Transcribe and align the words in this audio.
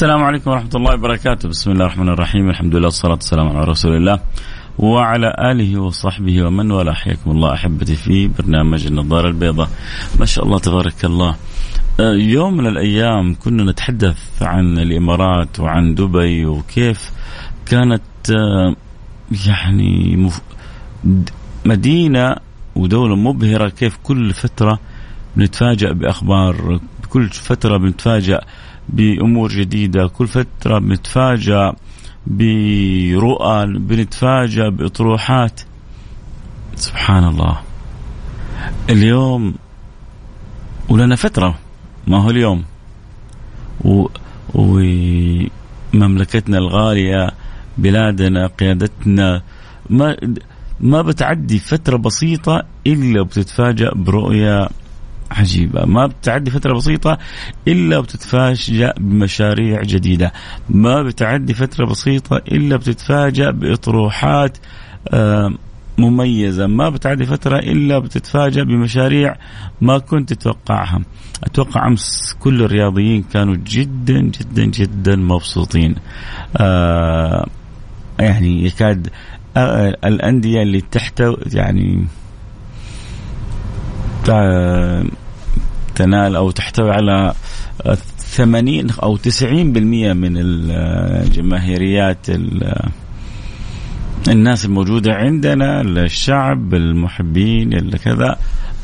السلام 0.00 0.24
عليكم 0.24 0.50
ورحمة 0.50 0.70
الله 0.74 0.94
وبركاته. 0.94 1.48
بسم 1.48 1.70
الله 1.70 1.84
الرحمن 1.84 2.08
الرحيم. 2.08 2.50
الحمد 2.50 2.74
لله 2.74 2.84
والصلاة 2.84 3.20
والسلام 3.20 3.48
على 3.48 3.64
رسول 3.64 3.96
الله 3.96 4.20
وعلى 4.78 5.34
آله 5.38 5.80
وصحبه 5.80 6.46
ومن 6.46 6.70
والاه. 6.70 6.92
حياكم 6.92 7.30
الله 7.30 7.54
أحبتي 7.54 7.96
في 7.96 8.28
برنامج 8.28 8.86
النظارة 8.86 9.28
البيضاء. 9.28 9.68
ما 10.20 10.26
شاء 10.26 10.44
الله 10.44 10.58
تبارك 10.58 11.04
الله. 11.04 11.36
آه، 12.00 12.12
يوم 12.12 12.56
من 12.56 12.66
الأيام 12.66 13.34
كنا 13.34 13.70
نتحدث 13.70 14.42
عن 14.42 14.78
الإمارات 14.78 15.60
وعن 15.60 15.94
دبي 15.94 16.46
وكيف 16.46 17.10
كانت 17.66 18.30
آه، 18.30 18.76
يعني 19.46 20.30
مدينة 21.64 22.36
ودولة 22.76 23.16
مبهرة. 23.16 23.68
كيف 23.68 23.98
كل 24.02 24.32
فترة 24.32 24.78
بنتفاجأ 25.36 25.92
بأخبار 25.92 26.80
كل 27.10 27.28
فترة 27.28 27.76
بنتفاجأ 27.76 28.40
بأمور 28.88 29.48
جديدة. 29.48 30.06
كل 30.06 30.26
فترة 30.26 30.78
بنتفاجأ 30.78 31.72
برؤى 32.26 33.66
بنتفاجأ 33.66 34.68
بأطروحات. 34.68 35.60
سبحان 36.74 37.24
الله 37.24 37.60
اليوم 38.90 39.54
ولنا 40.88 41.16
فترة. 41.16 41.58
ما 42.06 42.22
هو 42.22 42.30
اليوم؟ 42.30 42.64
و 43.84 44.06
ومملكتنا 44.54 46.58
الغالية 46.58 47.30
بلادنا 47.78 48.46
قيادتنا. 48.46 49.42
ما 49.90 50.16
ما 50.80 51.02
بتعدي 51.02 51.58
فترة 51.58 51.96
بسيطة 51.96 52.62
إلا 52.86 53.22
بتتفاجأ 53.22 53.90
برؤية 53.94 54.68
عجيبة. 55.30 55.84
ما 55.84 56.06
بتعدي 56.06 56.50
فترة 56.50 56.74
بسيطة 56.74 57.18
إلا 57.68 58.00
بتتفاجأ 58.00 58.94
بمشاريع 58.98 59.82
جديدة. 59.82 60.32
ما 60.70 61.02
بتعدي 61.02 61.54
فترة 61.54 61.86
بسيطة 61.86 62.36
إلا 62.36 62.76
بتتفاجأ 62.76 63.50
بإطروحات 63.50 64.58
مميزة. 65.98 66.66
ما 66.66 66.88
بتعدي 66.88 67.26
فترة 67.26 67.58
إلا 67.58 67.98
بتتفاجأ 67.98 68.62
بمشاريع 68.62 69.36
ما 69.80 69.98
كنت 69.98 70.32
تتوقعها. 70.32 71.00
أتوقع 71.44 71.86
أمس 71.86 72.36
كل 72.40 72.62
الرياضيين 72.62 73.22
كانوا 73.22 73.56
جدا 73.66 74.20
جدا 74.20 74.64
جدا 74.64 75.16
مبسوطين. 75.16 75.94
آه 76.56 77.46
يعني 78.18 78.64
يكاد 78.64 79.08
آه 79.56 79.96
الأندية 80.04 80.62
اللي 80.62 80.80
تحت 80.80 81.22
يعني 81.52 82.06
تنال 85.94 86.36
أو 86.36 86.50
تحتوي 86.50 86.90
على 86.90 87.34
80 88.18 88.90
أو 88.90 89.16
90% 89.16 89.52
من 90.12 90.36
الجماهيريات 90.36 92.26
الناس 94.28 94.64
الموجودة 94.64 95.12
عندنا 95.12 95.80
الشعب 95.80 96.74
المحبين 96.74 97.72
اللي 97.72 97.98
كذا. 97.98 98.36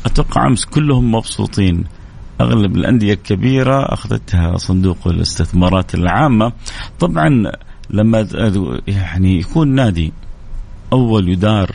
أتوقع 0.05 0.47
أمس 0.47 0.65
كلهم 0.65 1.11
مبسوطين. 1.11 1.83
أغلب 2.41 2.75
الأندية 2.75 3.13
الكبيرة 3.13 3.93
أخذتها 3.93 4.57
صندوق 4.57 5.07
الاستثمارات 5.07 5.95
العامة. 5.95 6.51
طبعا 6.99 7.51
لما 7.89 8.27
يعني 8.87 9.39
يكون 9.39 9.67
نادي 9.67 10.13
أول 10.93 11.29
يدار 11.29 11.71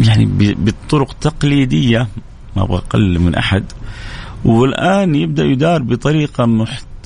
يعني 0.00 0.54
بالطرق 0.54 1.12
تقليدية 1.12 2.08
ما 2.56 2.62
أبغى 2.62 2.76
اقلل 2.78 3.20
من 3.20 3.34
أحد. 3.34 3.64
والآن 4.44 5.14
يبدأ 5.14 5.44
يدار 5.44 5.82
بطريقة 5.82 6.46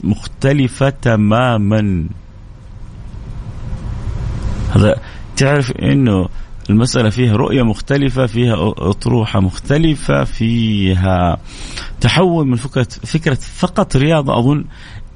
مختلفة 0.05 0.91
تماما. 0.91 2.09
هذا 4.71 5.01
تعرف 5.37 5.71
إنه 5.71 6.29
المسألة 6.71 7.11
فيها 7.11 7.37
رؤية 7.37 7.63
مختلفة 7.63 8.27
فيها 8.27 8.55
أطروحة 8.79 9.41
مختلفة 9.41 10.25
فيها 10.25 11.37
تحول 12.01 12.47
من 12.47 12.57
فكرة 12.57 12.89
فكرة 13.05 13.35
فقط 13.35 13.97
رياضة 13.97 14.39
أظن 14.39 14.65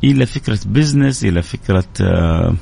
إلى 0.05 0.27
فكرة 0.27 0.59
بزنس 0.67 1.25
إلى 1.25 1.43
فكرة 1.43 1.85
آه، 2.01 2.55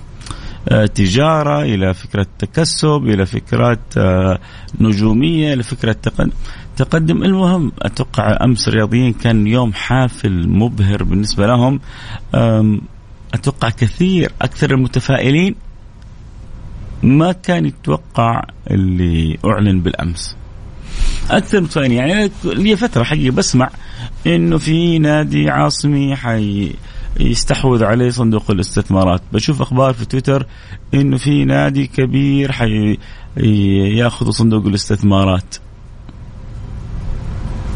آه، 0.68 0.86
تجارة 0.86 1.62
إلى 1.62 1.94
فكرة 1.94 2.26
تكسب 2.38 3.02
إلى 3.04 3.26
فكرة 3.26 3.78
آه، 3.96 4.38
نجومية 4.80 5.54
إلى 5.54 5.62
فكرة 5.62 5.92
تقدم 5.92 6.32
تقدم. 6.76 7.22
المهم 7.22 7.72
أتوقع 7.82 8.38
أمس 8.44 8.68
الرياضيين 8.68 9.12
كان 9.12 9.46
يوم 9.46 9.72
حافل 9.72 10.48
مبهر 10.48 11.02
بالنسبة 11.02 11.46
لهم. 11.46 11.80
أتوقع 13.34 13.70
كثير 13.70 14.32
أكثر 14.42 14.70
المتفائلين 14.70 15.54
ما 17.02 17.32
كان 17.32 17.66
يتوقع 17.66 18.42
اللي 18.70 19.38
أعلن 19.44 19.80
بالأمس. 19.80 20.36
أكثر 21.30 21.60
متفائلين 21.60 21.98
يعني 21.98 22.30
لي 22.44 22.76
فترة 22.76 23.02
حقيقه 23.02 23.34
بسمع 23.34 23.70
إنه 24.26 24.58
في 24.58 24.98
نادي 24.98 25.50
عاصمي 25.50 26.16
حي 26.16 26.74
يستحوذ 27.18 27.84
عليه 27.84 28.10
صندوق 28.10 28.50
الاستثمارات. 28.50 29.22
بشوف 29.32 29.62
أخبار 29.62 29.92
في 29.92 30.04
تويتر 30.04 30.46
إنه 30.94 31.16
في 31.16 31.44
نادي 31.44 31.86
كبير 31.86 32.52
حي 32.52 32.98
يأخذ 33.96 34.30
صندوق 34.30 34.66
الاستثمارات. 34.66 35.54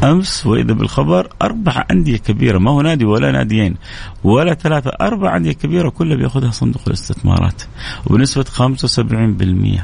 أمس 0.03 0.47
وإذا 0.47 0.73
بالخبر 0.73 1.29
أربع 1.43 1.85
أندية 1.91 2.17
كبيرة 2.17 2.59
ما 2.59 2.71
هو 2.71 2.83
نادي 2.83 3.05
ولا 3.05 3.31
ناديين 3.33 3.77
ولا 4.25 4.55
ثلاثة 4.55 4.91
أربع 5.01 5.37
أندية 5.37 5.53
كبيرة 5.53 5.89
كلها 5.89 6.17
بيأخذها 6.17 6.51
صندوق 6.51 6.83
الاستثمارات 6.87 7.63
وبنسبة 8.07 8.45
75% 8.45 9.81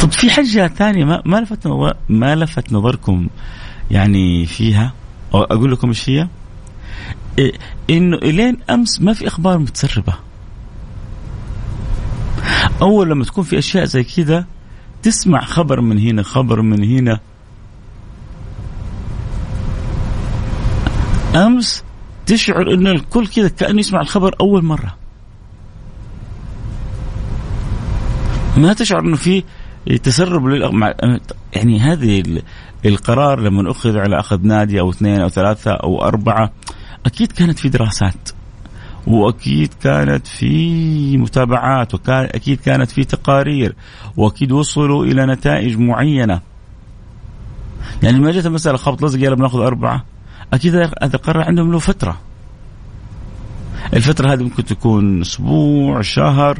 طب 0.00 0.12
في 0.12 0.30
حاجة 0.30 0.68
ثانية 0.68 1.04
ما 1.24 1.40
لفت 1.40 1.66
ما 2.08 2.34
لفت 2.34 2.72
نظركم 2.72 3.28
يعني 3.90 4.46
فيها؟ 4.46 4.92
أقول 5.42 5.72
لكم 5.72 5.88
إيش 5.88 6.08
هي؟ 6.08 6.28
إيه 7.38 7.52
إنه 7.90 8.16
إلين 8.16 8.58
أمس 8.70 9.00
ما 9.00 9.12
في 9.12 9.26
أخبار 9.26 9.58
متسربة. 9.58 10.14
أول 12.82 13.10
لما 13.10 13.24
تكون 13.24 13.44
في 13.44 13.58
أشياء 13.58 13.84
زي 13.84 14.04
كذا 14.04 14.46
تسمع 15.02 15.44
خبر 15.44 15.80
من 15.80 15.98
هنا 15.98 16.22
خبر 16.22 16.62
من 16.62 16.84
هنا. 16.84 17.20
أمس 21.34 21.84
تشعر 22.26 22.74
إن 22.74 22.86
الكل 22.86 23.26
كذا 23.26 23.48
كأنه 23.48 23.80
يسمع 23.80 24.00
الخبر 24.00 24.36
أول 24.40 24.64
مرة. 24.64 24.96
ما 28.56 28.72
تشعر 28.72 29.00
إنه 29.00 29.16
في 29.16 29.44
تسرب 30.02 30.46
للأغ... 30.46 30.90
يعني 31.52 31.80
هذه 31.80 32.42
القرار 32.86 33.40
لما 33.40 33.70
أخذ 33.70 33.96
على 33.98 34.20
أخذ 34.20 34.46
نادي 34.46 34.80
أو 34.80 34.90
اثنين 34.90 35.20
أو 35.20 35.28
ثلاثة 35.28 35.70
أو 35.70 36.02
أربعة 36.02 36.52
أكيد 37.06 37.32
كانت 37.32 37.58
في 37.58 37.68
دراسات 37.68 38.30
وأكيد 39.06 39.74
كانت 39.82 40.26
في 40.26 41.16
متابعات 41.18 41.94
وكان 41.94 42.24
أكيد 42.24 42.60
كانت 42.60 42.90
في 42.90 43.04
تقارير 43.04 43.74
وأكيد 44.16 44.52
وصلوا 44.52 45.04
إلى 45.04 45.26
نتائج 45.26 45.78
معينة. 45.78 46.40
يعني 48.02 48.20
ما 48.20 48.30
جت 48.30 48.46
المساله 48.46 48.76
خبط 48.76 49.02
لزق 49.02 49.18
يلا 49.18 49.34
بناخذ 49.34 49.58
أربعة 49.58 50.04
أكيد 50.52 50.74
هذا 50.74 51.14
القرار 51.14 51.44
عندهم 51.44 51.72
له 51.72 51.78
فترة. 51.78 52.20
الفترة 53.94 54.32
هذه 54.32 54.42
ممكن 54.42 54.64
تكون 54.64 55.20
أسبوع 55.20 56.00
شهر 56.00 56.58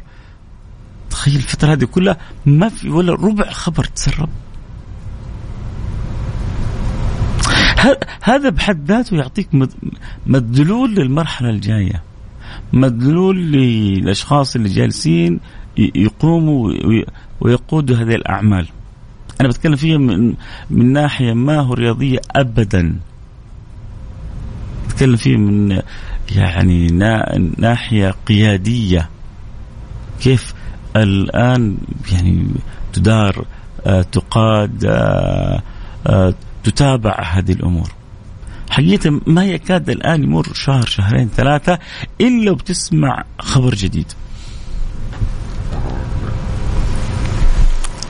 تخيل 1.17 1.37
الفترة 1.37 1.73
هذه 1.73 1.85
كلها 1.85 2.17
ما 2.47 2.69
في 2.69 2.89
ولا 2.89 3.13
ربع 3.13 3.51
خبر 3.51 3.85
تسرب 3.85 4.29
هذا 8.23 8.49
بحد 8.49 8.91
ذاته 8.91 9.17
يعطيك 9.17 9.49
مدلول 10.27 10.95
للمرحلة 10.95 11.51
الجاية 11.51 12.03
مدلول 12.73 13.53
للأشخاص 13.53 14.57
اللي 14.57 14.69
جالسين 14.69 15.41
يقوموا 15.77 16.73
ويقودوا 17.41 17.97
هذه 17.97 18.15
الأعمال. 18.15 18.69
أنا 19.41 19.49
بتكلم 19.49 19.77
فيها 19.77 19.99
من 19.99 20.35
من 20.71 20.93
ناحية 20.93 21.33
ما 21.33 21.61
هو 21.61 21.75
رياضية 21.75 22.19
ابدا. 22.37 22.97
بتكلم 24.87 25.17
فيه 25.17 25.37
من 25.37 25.83
يعني 26.37 26.87
ناحية 27.59 28.15
قيادية. 28.27 29.09
كيف 30.21 30.56
الآن 31.03 31.77
يعني 32.13 32.47
تدار 32.93 33.45
آه، 33.87 34.03
تقاد 34.03 34.85
آه، 34.85 35.63
آه، 36.07 36.35
تتابع 36.65 37.21
هذه 37.23 37.53
الأمور. 37.53 37.91
حقيقة 38.71 39.21
ما 39.27 39.45
يكاد 39.45 39.91
الآن 39.91 40.23
يمر 40.23 40.47
شهر 40.55 40.87
شهرين 40.87 41.29
ثلاثة 41.29 41.79
إلا 42.21 42.51
وبتسمع 42.51 43.25
خبر 43.39 43.75
جديد 43.75 44.13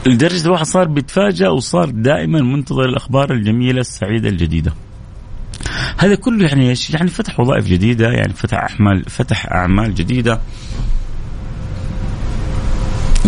لدرجة 0.07 0.47
الواحد 0.47 0.65
صار 0.65 0.89
بيتفاجأ 0.89 1.49
وصار 1.49 1.91
دائما 1.91 2.41
منتظر 2.41 2.85
الأخبار 2.85 3.33
الجميلة 3.33 3.81
السعيدة 3.81 4.29
الجديدة 4.29 4.73
هذا 5.99 6.15
كله 6.15 6.49
يعني 6.49 6.69
إيش؟ 6.69 6.91
يعني 6.91 7.09
فتح 7.09 7.41
وظائف 7.41 7.67
جديدة 7.67 8.09
يعني 8.09 8.33
فتح 8.33 8.59
اعمال 8.59 9.05
فتح 9.05 9.47
أعمال 9.47 9.95
جديدة 9.95 10.41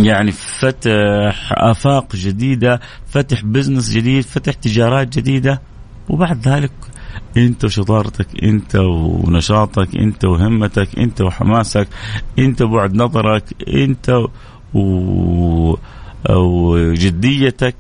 يعني 0.05 0.33
فتح 0.33 1.53
آفاق 1.53 2.17
جديدة 2.17 2.81
فتح 3.09 3.45
بزنس 3.45 3.91
جديد 3.91 4.25
فتح 4.25 4.53
تجارات 4.53 5.19
جديدة 5.19 5.61
وبعد 6.09 6.49
ذلك 6.49 6.73
أنت 7.37 7.65
وشطارتك 7.65 8.45
أنت 8.45 8.77
ونشاطك 8.77 9.97
أنت 9.97 10.25
وهمتك 10.25 10.99
أنت 10.99 11.21
وحماسك 11.21 11.89
أنت 12.39 12.63
وبعد 12.63 12.95
نظرك 12.95 13.45
أنت 13.69 14.25
و... 14.75 15.77
وجديتك 16.31 17.75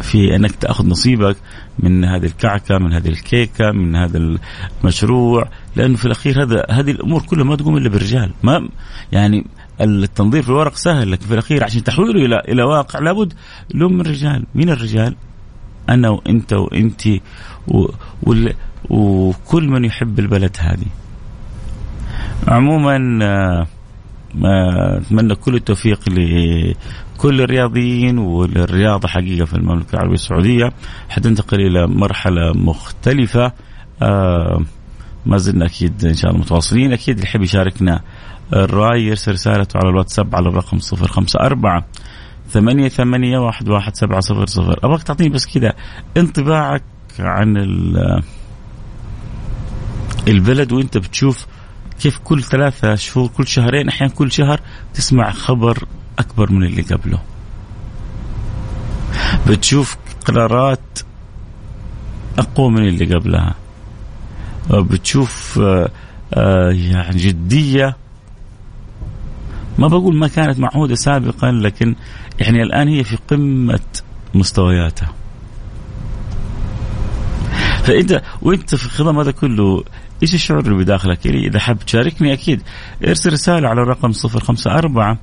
في 0.00 0.36
أنك 0.36 0.50
تأخذ 0.50 0.86
نصيبك 0.86 1.36
من 1.78 2.04
هذه 2.04 2.24
الكعكة 2.24 2.78
من 2.78 2.92
هذه 2.92 3.08
الكيكة 3.08 3.72
من 3.72 3.96
هذا 3.96 4.38
المشروع 4.82 5.48
لأنه 5.76 5.96
في 5.96 6.04
الأخير 6.04 6.42
هذا 6.42 6.66
هذه 6.70 6.90
الأمور 6.90 7.22
كلها 7.22 7.44
ما 7.44 7.56
تقوم 7.56 7.76
إلا 7.76 7.88
بالرجال. 7.88 8.32
ما 8.42 8.68
يعني 9.12 9.44
التنظير 9.80 10.42
في 10.42 10.48
الورق 10.48 10.74
سهل 10.74 11.12
لكن 11.12 11.26
في 11.26 11.34
الأخير 11.34 11.64
عشان 11.64 11.84
تحويله 11.84 12.24
إلى 12.24 12.36
إلى 12.48 12.62
واقع 12.62 12.98
لابد 12.98 13.32
له 13.74 13.88
من 13.88 14.00
الرجال. 14.00 14.46
مين 14.54 14.70
الرجال؟ 14.70 15.14
أنا 15.88 16.08
وأنت 16.08 16.52
وانت 16.52 17.02
وكل 18.90 19.68
من 19.68 19.84
يحب 19.84 20.18
البلد 20.18 20.56
هذه. 20.60 20.86
عموما 22.48 23.18
آه، 23.22 23.66
أتمنى 24.98 25.34
كل 25.34 25.54
التوفيق 25.54 26.08
لكل 26.08 27.40
الرياضيين 27.40 28.18
والرياضة 28.18 29.08
حقيقة 29.08 29.44
في 29.44 29.54
المملكة 29.54 29.94
العربية 29.94 30.14
السعودية. 30.14 30.72
حتنتقل 31.08 31.60
إلى 31.60 31.86
مرحلة 31.86 32.52
مختلفة. 32.54 33.52
آه، 34.02 34.64
ما 35.26 35.36
زلنا 35.36 35.66
أكيد 35.66 36.04
إن 36.04 36.14
شاء 36.14 36.30
الله 36.30 36.42
متواصلين. 36.42 36.92
أكيد 36.92 37.14
اللي 37.14 37.28
يحب 37.28 37.42
يشاركنا 37.42 38.00
الرأي 38.52 39.02
يرسل 39.02 39.32
رسالته 39.32 39.78
على 39.78 39.90
الواتساب 39.90 40.34
على 40.34 40.48
الرقم 40.48 40.78
054 40.92 41.82
ثمانية 42.50 42.88
ثمانية 42.88 43.38
واحد 43.38 43.68
واحد 43.68 43.96
سبعة 43.96 44.20
صفر 44.20 44.46
صفر. 44.46 44.78
أبغاك 44.84 45.02
تعطيني 45.02 45.30
بس 45.30 45.46
كذا 45.46 45.72
انطباعك 46.16 46.82
عن 47.18 47.56
البلد 50.28 50.72
وأنت 50.72 50.98
بتشوف 50.98 51.46
كيف 52.00 52.18
كل 52.18 52.42
ثلاثة 52.42 52.94
شهور 52.94 53.28
كل 53.28 53.46
شهرين 53.46 53.88
أحيانا 53.88 54.14
كل 54.14 54.32
شهر 54.32 54.60
تسمع 54.94 55.30
خبر 55.30 55.84
أكبر 56.18 56.52
من 56.52 56.64
اللي 56.64 56.82
قبله. 56.82 57.22
بتشوف 59.48 59.96
قرارات 60.24 60.98
أقوى 62.38 62.70
من 62.70 62.88
اللي 62.88 63.14
قبلها. 63.14 63.54
بتشوف 64.70 65.58
آه، 65.62 65.90
آه، 66.34 66.70
يعني 66.70 67.16
جدية. 67.16 67.96
ما 69.78 69.88
بقول 69.88 70.16
ما 70.16 70.28
كانت 70.28 70.58
معهودة 70.58 70.94
سابقا 70.94 71.50
لكن 71.50 71.94
يعني 72.40 72.62
الآن 72.62 72.88
هي 72.88 73.04
في 73.04 73.18
قمة 73.30 73.80
مستوياتها. 74.34 75.12
فانت 77.82 78.22
وإنت 78.42 78.74
في 78.74 78.88
خضم 78.88 79.18
هذا 79.18 79.30
كله 79.30 79.84
إيش 80.22 80.34
الشعور 80.34 80.60
اللي 80.60 80.84
بداخلك؟ 80.84 81.26
إذا 81.26 81.58
حاب 81.58 81.78
تشاركني 81.78 82.32
أكيد. 82.32 82.62
ارسل 83.04 83.32
رسالة 83.32 83.68
على 83.68 83.82
الرقم 83.82 84.12
054 84.12 85.18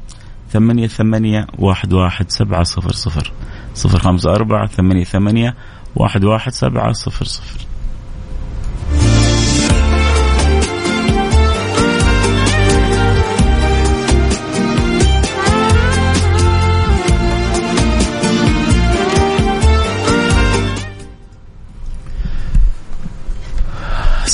ثمانية 0.51 0.87
ثمانية 0.87 1.47
واحد 1.59 1.93
واحد 1.93 2.31
سبعة 2.31 2.63
صفر 2.63 2.91
صفر. 2.91 3.31
صفر 3.73 3.99
خمسة 3.99 4.35
أربعة 4.35 4.67
ثمانية 4.67 5.03
ثمانية 5.03 5.55
واحد 5.95 6.23
واحد 6.23 6.51
سبعة 6.51 6.91
صفر 6.91 7.25
صفر. 7.25 7.74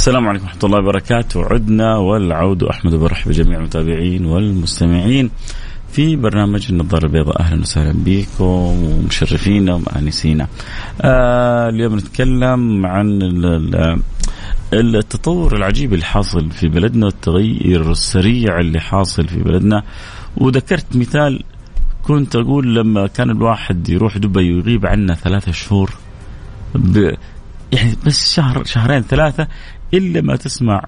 السلام 0.02 0.28
عليكم 0.28 0.46
ورحمة 0.46 0.64
الله 0.64 0.80
وبركاته. 0.80 1.46
عدنا 1.46 1.98
والعود 1.98 2.64
أحمد 2.64 2.94
وبرحب 2.94 3.30
بجميع 3.30 3.60
المتابعين 3.60 4.26
والمستمعين 4.26 5.32
في 5.92 6.16
برنامج 6.16 6.68
النظارة 6.70 7.06
البيضاء. 7.06 7.40
أهلا 7.40 7.62
وسهلا 7.62 7.94
بكم 8.06 8.44
ومشرفينا 8.44 9.74
ومآنسينا. 9.74 10.48
آه 11.02 11.70
اليوم 11.70 11.96
نتكلم 11.96 12.86
عن 12.86 13.20
التطور 14.74 15.56
العجيب 15.56 15.94
اللي 15.94 16.06
حاصل 16.06 16.52
في 16.52 16.68
بلدنا 16.68 17.06
والتغير 17.06 17.92
السريع 17.92 18.60
اللي 18.60 18.80
حاصل 18.80 19.28
في 19.28 19.44
بلدنا. 19.44 19.84
وذكرت 20.38 20.96
مثال 20.96 21.44
كنت 22.04 22.36
أقول 22.36 22.76
لما 22.76 23.08
كان 23.08 23.30
الواحد 23.30 23.90
يروح 23.90 24.18
دبي 24.18 24.54
ويغيب 24.54 24.86
عنا 24.86 25.14
ثلاثة 25.16 25.52
شهور 25.52 25.94
يعني 27.72 27.96
بس 28.06 28.34
شهر 28.34 28.64
شهرين 28.64 29.02
ثلاثة 29.02 29.48
إلا 29.94 30.22
ما 30.22 30.36
تسمع 30.36 30.84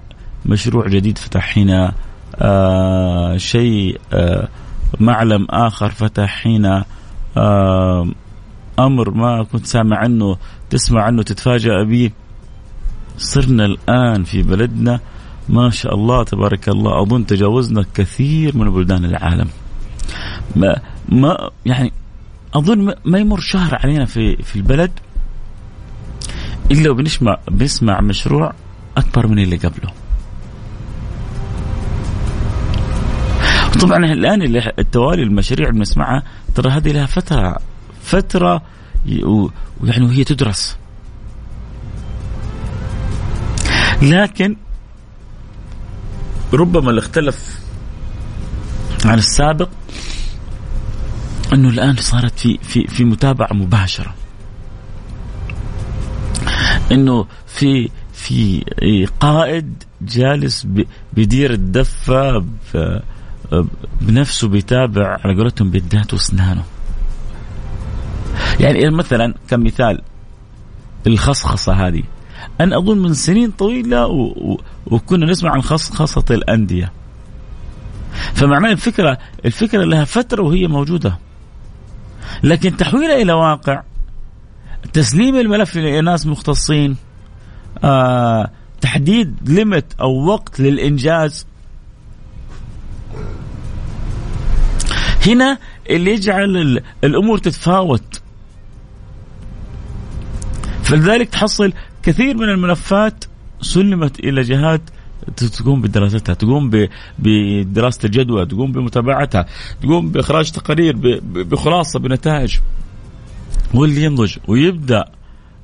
مشروع 0.46 0.88
جديد 0.88 1.18
فتح 1.18 1.58
هنا 1.58 1.92
آه 2.36 3.36
شيء 3.36 4.00
آه 4.12 4.48
معلم 5.00 5.46
آخر 5.50 5.88
فتح 5.88 6.46
هنا 6.46 6.84
آه 7.36 8.08
أمر 8.78 9.10
ما 9.10 9.42
كنت 9.42 9.66
سامع 9.66 9.96
عنه 9.96 10.36
تسمع 10.70 11.02
عنه 11.02 11.22
تتفاجأ 11.22 11.82
به. 11.82 12.10
صرنا 13.18 13.64
الآن 13.64 14.24
في 14.24 14.42
بلدنا. 14.42 15.00
ما 15.48 15.70
شاء 15.70 15.94
الله 15.94 16.24
تبارك 16.24 16.68
الله 16.68 17.02
أظن 17.02 17.26
تجاوزنا 17.26 17.84
كثير 17.94 18.56
من 18.56 18.70
بلدان 18.70 19.04
العالم. 19.04 19.48
ما 20.56 20.80
ما 21.08 21.50
يعني 21.66 21.92
أظن 22.54 22.94
ما 23.04 23.18
يمر 23.18 23.40
شهر 23.40 23.78
علينا 23.82 24.04
في 24.04 24.36
في 24.36 24.56
البلد 24.56 24.90
إلا 26.70 26.90
وبنسمع 26.90 27.38
بنسمع 27.50 28.00
مشروع 28.00 28.52
أكبر 28.96 29.26
من 29.26 29.38
اللي 29.38 29.56
قبله. 29.56 29.92
طبعا 33.80 34.04
الآن 34.04 34.42
التوالي 34.78 35.22
المشاريع 35.22 35.68
اللي 35.68 35.78
بنسمعها 35.78 36.22
ترى 36.54 36.70
هذه 36.70 36.92
لها 36.92 37.06
فترة 37.06 37.58
فترة 38.02 38.62
ويعني 39.82 40.04
وهي 40.04 40.24
تدرس. 40.24 40.76
لكن 44.02 44.56
ربما 46.52 46.90
اللي 46.90 46.98
اختلف 46.98 47.60
عن 49.04 49.18
السابق 49.18 49.68
إنه 51.52 51.68
الآن 51.68 51.96
صارت 51.96 52.38
في 52.38 52.58
في 52.62 52.86
في 52.86 53.04
متابعة 53.04 53.52
مباشرة 53.52 54.14
إنه 56.92 57.26
في 57.46 57.90
في 58.24 59.08
قائد 59.20 59.82
جالس 60.02 60.66
بيدير 61.12 61.52
الدفة 61.52 62.44
بنفسه 64.00 64.48
بيتابع 64.48 65.18
على 65.24 65.34
قولتهم 65.34 65.70
بيدات 65.70 66.12
واسنانه. 66.12 66.64
يعني 68.60 68.90
مثلا 68.90 69.34
كمثال 69.48 70.02
الخصخصة 71.06 71.72
هذه. 71.72 72.02
أنا 72.60 72.78
أظن 72.78 72.98
من 72.98 73.14
سنين 73.14 73.50
طويلة 73.50 74.06
و... 74.06 74.22
و... 74.22 74.60
وكنا 74.86 75.26
نسمع 75.26 75.50
عن 75.50 75.62
خصخصة 75.62 76.24
الأندية. 76.30 76.92
فمعناه 78.34 78.72
الفكرة 78.72 79.18
الفكرة 79.44 79.84
لها 79.84 80.04
فترة 80.04 80.42
وهي 80.42 80.66
موجودة. 80.66 81.18
لكن 82.42 82.76
تحويلها 82.76 83.22
إلى 83.22 83.32
واقع 83.32 83.82
تسليم 84.92 85.36
الملف 85.36 85.76
لناس 85.76 86.26
مختصين 86.26 86.96
آه 87.84 88.50
تحديد 88.80 89.36
ليمت 89.50 89.84
أو 90.00 90.26
وقت 90.26 90.60
للإنجاز. 90.60 91.46
هنا 95.26 95.58
اللي 95.90 96.10
يجعل 96.10 96.82
الأمور 97.04 97.38
تتفاوت. 97.38 98.20
فلذلك 100.82 101.28
تحصل 101.28 101.72
كثير 102.02 102.36
من 102.36 102.48
الملفات 102.48 103.24
سلمت 103.60 104.20
إلى 104.20 104.42
جهات 104.42 104.80
تقوم 105.36 105.82
بدراستها 105.82 106.34
تقوم 106.34 106.70
بدراسة 107.18 108.00
الجدوى 108.04 108.46
تقوم 108.46 108.72
بمتابعتها 108.72 109.46
تقوم 109.82 110.08
بإخراج 110.08 110.50
تقارير 110.50 110.96
بخلاصة 111.24 111.98
بنتائج. 111.98 112.58
واللي 113.74 114.04
ينضج 114.04 114.36
ويبدأ 114.48 115.04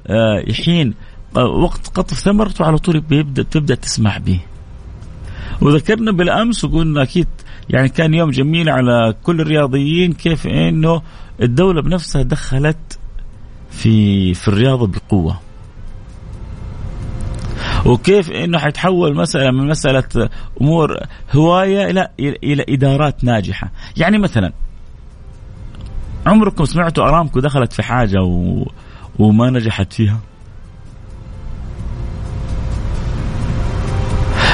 آه، 0.06 0.44
يحين 0.46 0.94
وقت 1.36 1.88
قطف 1.88 2.18
ثمرته 2.18 2.64
على 2.64 2.78
طول 2.78 3.00
بيبدا 3.00 3.42
تبدأ 3.42 3.74
تسمع 3.74 4.18
به 4.18 4.40
وذكرنا 5.60 6.12
بالأمس 6.12 6.64
وقلنا 6.64 7.02
أكيد 7.02 7.26
يعني 7.70 7.88
كان 7.88 8.14
يوم 8.14 8.30
جميل 8.30 8.68
على 8.68 9.14
كل 9.22 9.40
الرياضيين 9.40 10.12
كيف 10.12 10.46
إنه 10.46 11.02
الدولة 11.42 11.82
بنفسها 11.82 12.22
دخلت 12.22 12.98
في 13.70 14.34
في 14.34 14.48
الرياضة 14.48 14.86
بقوة. 14.86 15.40
وكيف 17.86 18.30
إنه 18.30 18.58
حيتحول 18.58 19.16
مسألة 19.16 19.50
من 19.50 19.68
مسألة 19.68 20.30
أمور 20.60 20.96
هواية 21.32 21.90
إلى 21.90 22.08
إلى 22.20 22.64
إدارات 22.68 23.24
ناجحة. 23.24 23.70
يعني 23.96 24.18
مثلا 24.18 24.52
عمركم 26.26 26.64
سمعتوا 26.64 27.04
أرامكو 27.04 27.40
دخلت 27.40 27.72
في 27.72 27.82
حاجة 27.82 28.22
و... 28.22 28.66
وما 29.18 29.50
نجحت 29.50 29.92
فيها؟ 29.92 30.18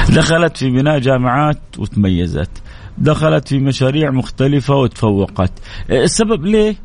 دخلت 0.09 0.57
في 0.57 0.69
بناء 0.69 0.99
جامعات 0.99 1.59
وتميزت. 1.77 2.49
دخلت 2.97 3.47
في 3.47 3.59
مشاريع 3.59 4.11
مختلفة 4.11 4.75
وتفوقت. 4.75 5.51
السبب 5.89 6.45
ليه؟ 6.45 6.75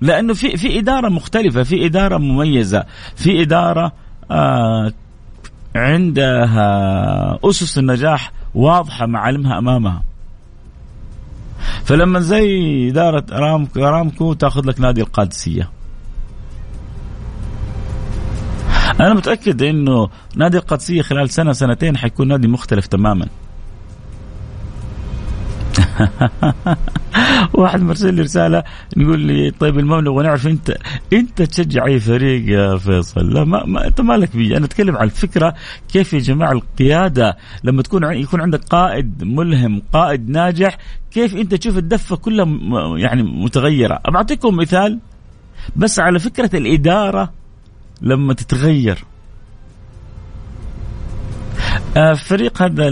لأنه 0.00 0.34
في 0.34 0.56
في 0.56 0.78
إدارة 0.78 1.08
مختلفة 1.08 1.62
في 1.62 1.86
إدارة 1.86 2.18
مميزة 2.18 2.84
في 3.16 3.42
إدارة 3.42 3.92
آه 4.30 4.92
عندها 5.74 7.38
أسس 7.44 7.78
النجاح 7.78 8.32
واضحة 8.54 9.06
معالمها 9.06 9.58
أمامها. 9.58 10.02
فلما 11.84 12.20
زي 12.20 12.88
إدارة 12.88 13.24
أرامكو, 13.32 13.84
أرامكو 13.84 14.32
تأخذ 14.32 14.66
لك 14.66 14.80
نادي 14.80 15.00
القادسية. 15.00 15.70
أنا 19.00 19.14
متأكد 19.14 19.62
أنه 19.62 20.08
نادي 20.36 20.56
القادسية 20.56 21.02
خلال 21.02 21.30
سنة 21.30 21.52
سنتين 21.52 21.96
حيكون 21.96 22.28
نادي 22.28 22.48
مختلف 22.48 22.86
تماما. 22.86 23.26
واحد 27.54 27.82
مرسل 27.82 28.14
لي 28.14 28.22
رسالة 28.22 28.64
يقول 28.96 29.20
لي 29.20 29.50
طيب 29.50 29.78
المهم 29.78 30.00
نبغى 30.00 30.24
نعرف 30.24 30.46
أنت 30.46 30.76
أنت 31.12 31.42
تشجع 31.42 31.86
أي 31.86 32.00
فريق 32.00 32.48
يا 32.48 32.76
فيصل؟ 32.76 33.34
لا 33.34 33.44
ما, 33.44 33.64
ما 33.66 33.86
أنت 33.86 34.00
مالك 34.00 34.36
بي. 34.36 34.56
أنا 34.56 34.64
أتكلم 34.64 34.96
عن 34.96 35.04
الفكرة 35.04 35.54
كيف 35.92 36.12
يا 36.12 36.18
جماعة 36.18 36.52
القيادة 36.52 37.36
لما 37.64 37.82
تكون 37.82 38.04
يكون 38.04 38.40
عندك 38.40 38.64
قائد 38.64 39.24
ملهم 39.24 39.82
قائد 39.92 40.30
ناجح 40.30 40.78
كيف 41.10 41.36
أنت 41.36 41.54
تشوف 41.54 41.78
الدفة 41.78 42.16
كلها 42.16 42.46
يعني 42.98 43.22
متغيرة؟ 43.22 44.00
بعطيكم 44.12 44.56
مثال 44.56 44.98
بس 45.76 46.00
على 46.00 46.18
فكرة 46.18 46.56
الإدارة 46.56 47.32
لما 48.02 48.34
تتغير. 48.34 49.04
فريق 52.16 52.62
هذا 52.62 52.90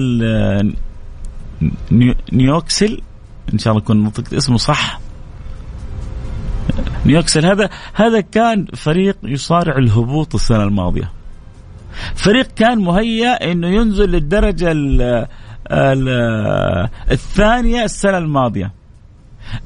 نيوكسل 2.32 3.00
إن 3.52 3.58
شاء 3.58 3.72
الله 3.72 3.84
اكون 3.84 4.04
نطقت 4.04 4.34
اسمه 4.34 4.56
صح. 4.56 5.00
نيوكسل 7.06 7.46
هذا 7.46 7.70
هذا 7.94 8.20
كان 8.20 8.66
فريق 8.74 9.16
يصارع 9.22 9.76
الهبوط 9.76 10.34
السنة 10.34 10.62
الماضية. 10.62 11.12
فريق 12.14 12.46
كان 12.46 12.78
مهيأ 12.78 13.52
إنه 13.52 13.68
ينزل 13.68 14.10
للدرجة 14.10 14.72
ال 14.72 15.26
ال 15.70 16.08
الثانية 17.10 17.84
السنة 17.84 18.18
الماضية. 18.18 18.72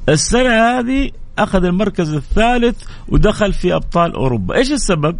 السنة 0.09 0.49
هذه 0.49 1.11
أخذ 1.37 1.63
المركز 1.63 2.13
الثالث 2.13 2.83
ودخل 3.07 3.53
في 3.53 3.75
أبطال 3.75 4.13
أوروبا. 4.13 4.55
إيش 4.55 4.71
السبب؟ 4.71 5.17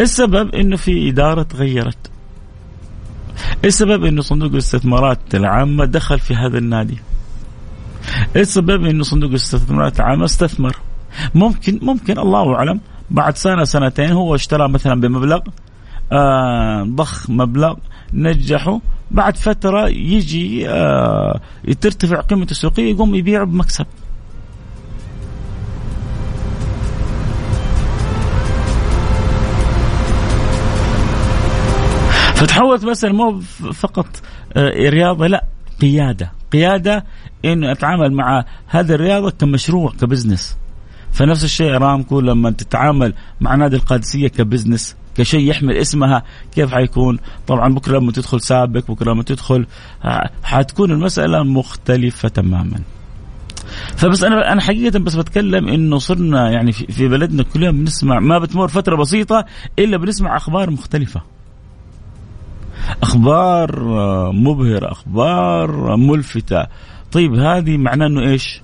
السبب 0.00 0.54
إنه 0.54 0.76
في 0.76 1.08
إدارة 1.08 1.42
تغيرت. 1.42 2.10
السبب 3.64 4.04
إنه 4.04 4.22
صندوق 4.22 4.50
الاستثمارات 4.50 5.34
العامة 5.34 5.84
دخل 5.84 6.18
في 6.18 6.34
هذا 6.34 6.58
النادي. 6.58 6.98
السبب 8.36 8.84
إنه 8.84 9.02
صندوق 9.02 9.30
الاستثمارات 9.30 10.00
العامة 10.00 10.24
استثمر. 10.24 10.76
ممكن 11.34 11.78
ممكن 11.82 12.18
الله 12.18 12.54
أعلم 12.54 12.80
بعد 13.10 13.36
سنة 13.36 13.64
سنتين 13.64 14.10
هو 14.10 14.34
اشترى 14.34 14.68
مثلا 14.68 15.00
بمبلغ 15.00 15.40
آه 16.12 16.82
ضخ 16.82 17.30
مبلغ 17.30 17.74
نجحه. 18.12 18.80
بعد 19.10 19.36
فترة 19.36 19.88
يجي 19.88 20.68
آه 20.68 21.40
ترتفع 21.80 22.20
قيمته 22.20 22.50
السوقيه 22.50 22.90
يقوم 22.90 23.14
يبيع 23.14 23.44
بمكسب. 23.44 23.86
فتحولت 32.36 32.84
مثلا 32.84 33.12
مو 33.12 33.40
فقط 33.72 34.06
آه، 34.56 34.88
رياضة 34.88 35.26
لا 35.26 35.44
قيادة. 35.80 36.32
قيادة 36.52 37.04
انه 37.44 37.72
أتعامل 37.72 38.12
مع 38.12 38.44
هذه 38.66 38.92
الرياضة 38.92 39.30
كمشروع 39.30 39.92
كبزنس. 40.00 40.56
فنفس 41.12 41.44
الشيء 41.44 41.76
أرامكو 41.76 42.20
لما 42.20 42.50
تتعامل 42.50 43.14
مع 43.40 43.54
نادي 43.54 43.76
القادسية 43.76 44.28
كبزنس 44.28 44.96
كشيء 45.16 45.50
يحمل 45.50 45.76
اسمها 45.76 46.22
كيف 46.54 46.74
حيكون؟ 46.74 47.18
طبعا 47.46 47.74
بكرة 47.74 47.98
لما 47.98 48.12
تدخل 48.12 48.40
سابق 48.40 48.90
بكرة 48.90 49.12
لما 49.12 49.22
تدخل 49.22 49.66
آه، 50.04 50.30
حتكون 50.44 50.90
المسألة 50.90 51.42
مختلفة 51.42 52.28
تماما. 52.28 52.80
فبس 53.96 54.24
أنا 54.24 54.52
أنا 54.52 54.60
حقيقه 54.60 54.98
بس 54.98 55.14
بتكلم 55.14 55.68
إنه 55.68 55.98
صرنا 55.98 56.50
يعني 56.50 56.72
في 56.72 57.08
بلدنا 57.08 57.42
كل 57.42 57.62
يوم 57.62 57.78
بنسمع 57.78 58.20
ما 58.20 58.38
بتمر 58.38 58.68
فترة 58.68 58.96
بسيطة 58.96 59.44
إلا 59.78 59.96
بنسمع 59.96 60.36
أخبار 60.36 60.70
مختلفة. 60.70 61.35
أخبار 63.02 63.82
مبهره 64.32 64.92
أخبار 64.92 65.96
ملفتة. 65.96 66.66
طيب 67.12 67.34
هذه 67.34 67.76
معناه 67.76 68.06
إنه 68.06 68.20
إيش؟ 68.20 68.60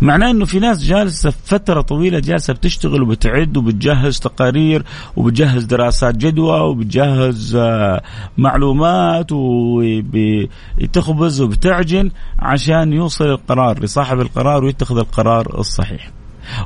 معناه 0.00 0.30
إنه 0.30 0.44
في 0.44 0.58
ناس 0.58 0.84
جالسة 0.84 1.30
فترة 1.30 1.80
طويلة 1.80 2.18
جالسة 2.18 2.52
بتشتغل 2.52 3.02
وبتعد 3.02 3.56
وبتجهز 3.56 4.20
تقارير 4.20 4.84
وبتجهز 5.16 5.64
دراسات 5.64 6.16
جدوى 6.16 6.60
وبتجهز 6.60 7.56
آه، 7.56 8.02
معلومات 8.38 9.26
وبتخبز 9.32 11.40
وبتعجن 11.40 12.10
عشان 12.38 12.92
يوصل 12.92 13.24
القرار 13.24 13.82
لصاحب 13.82 14.20
القرار 14.20 14.64
ويتخذ 14.64 14.98
القرار 14.98 15.58
الصحيح. 15.58 16.10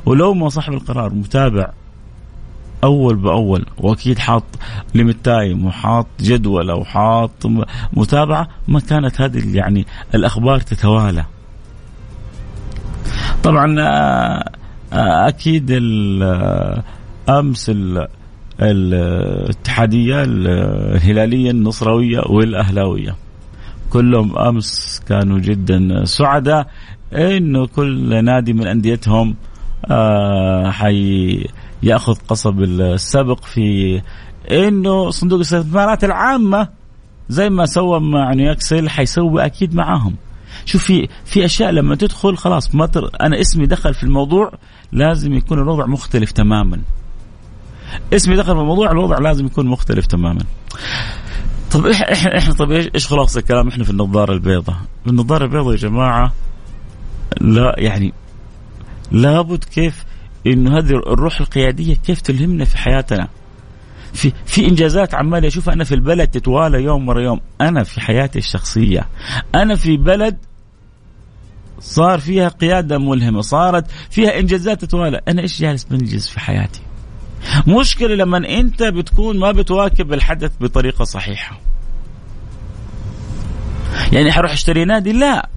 ولو 0.05 0.33
ما 0.33 0.49
صاحب 0.49 0.73
القرار 0.73 1.13
متابع 1.13 1.69
أول 2.83 3.15
بأول 3.15 3.65
وأكيد 3.77 4.19
حاط 4.19 4.43
ليمت 4.95 5.15
تايم 5.23 5.65
وحاط 5.65 6.07
جدول 6.19 6.69
أو 6.69 6.83
حاط 6.83 7.31
متابعة 7.93 8.47
ما 8.67 8.79
كانت 8.79 9.21
هذه 9.21 9.57
يعني 9.57 9.85
الأخبار 10.15 10.59
تتوالى. 10.59 11.25
طبعا 13.43 13.75
آه، 13.79 14.49
آه، 14.93 15.27
أكيد 15.27 15.71
آه، 16.21 16.83
أمس 17.29 17.71
الاتحادية 18.61 20.23
الهلالية 20.23 21.51
النصراويه 21.51 22.19
والأهلاوية 22.19 23.15
كلهم 23.89 24.37
أمس 24.37 25.01
كانوا 25.07 25.39
جدا 25.39 26.05
سعداء 26.05 26.67
إنه 27.13 27.67
كل 27.67 28.23
نادي 28.25 28.53
من 28.53 28.67
أنديتهم 28.67 29.35
حي 30.69 31.45
ياخذ 31.83 32.15
قصب 32.27 32.61
السبق 32.61 33.43
في 33.43 34.01
إنه 34.51 35.09
صندوق 35.09 35.35
الاستثمارات 35.37 36.03
العامة 36.03 36.67
زي 37.29 37.49
ما 37.49 37.65
سوى 37.65 37.99
مع 37.99 38.33
نيوكسل 38.33 38.89
حيسوي 38.89 39.45
أكيد 39.45 39.75
معاهم. 39.75 40.15
شوف 40.65 40.83
في 40.83 41.07
في 41.25 41.45
أشياء 41.45 41.71
لما 41.71 41.95
تدخل 41.95 42.37
خلاص 42.37 42.75
ما 42.75 42.85
تر... 42.85 43.09
أنا 43.21 43.41
اسمي 43.41 43.65
دخل 43.65 43.93
في 43.93 44.03
الموضوع 44.03 44.51
لازم 44.91 45.33
يكون 45.33 45.59
الوضع 45.59 45.85
مختلف 45.85 46.31
تماما. 46.31 46.81
اسمي 48.13 48.35
دخل 48.35 48.55
في 48.55 48.61
الموضوع 48.61 48.91
الوضع 48.91 49.17
لازم 49.17 49.45
يكون 49.45 49.67
مختلف 49.67 50.05
تماما. 50.05 50.41
طب 51.71 51.87
إحنا 51.87 52.37
إحنا 52.37 52.53
طب 52.53 52.71
إيش 52.71 52.89
إيش 52.95 53.07
خلاص 53.07 53.37
الكلام 53.37 53.67
إحنا 53.67 53.83
في 53.83 53.89
النظارة 53.89 54.33
البيضاء؟ 54.33 54.75
النظارة 55.07 55.45
البيضاء 55.45 55.71
يا 55.71 55.77
جماعة 55.77 56.33
لا 57.41 57.75
يعني 57.77 58.13
لابد 59.11 59.63
كيف 59.63 60.05
انه 60.53 60.77
هذه 60.77 60.89
الروح 60.89 61.39
القيادية 61.39 61.95
كيف 61.95 62.21
تلهمنا 62.21 62.65
في 62.65 62.77
حياتنا؟ 62.77 63.27
في 64.13 64.33
في 64.45 64.67
إنجازات 64.67 65.15
عمال 65.15 65.45
اشوفها 65.45 65.73
أنا 65.73 65.83
في 65.83 65.95
البلد 65.95 66.27
تتوالى 66.27 66.83
يوم 66.83 67.07
ورا 67.07 67.21
يوم. 67.21 67.39
أنا 67.61 67.83
في 67.83 68.01
حياتي 68.01 68.39
الشخصية. 68.39 69.07
أنا 69.55 69.75
في 69.75 69.97
بلد 69.97 70.37
صار 71.79 72.19
فيها 72.19 72.47
قيادة 72.47 72.97
ملهمة 72.97 73.41
صارت 73.41 73.91
فيها 74.09 74.39
إنجازات 74.39 74.81
تتوالى. 74.81 75.21
أنا 75.27 75.41
إيش 75.41 75.61
جالس 75.61 75.83
بنجز 75.83 76.27
في 76.27 76.39
حياتي؟ 76.39 76.81
مشكلة 77.67 78.15
لما 78.15 78.37
أنت 78.37 78.83
بتكون 78.83 79.39
ما 79.39 79.51
بتواكب 79.51 80.13
الحدث 80.13 80.51
بطريقة 80.61 81.03
صحيحة. 81.03 81.59
يعني 84.13 84.31
حروح 84.31 84.51
أشتري 84.51 84.85
نادي؟ 84.85 85.11
لا. 85.11 85.49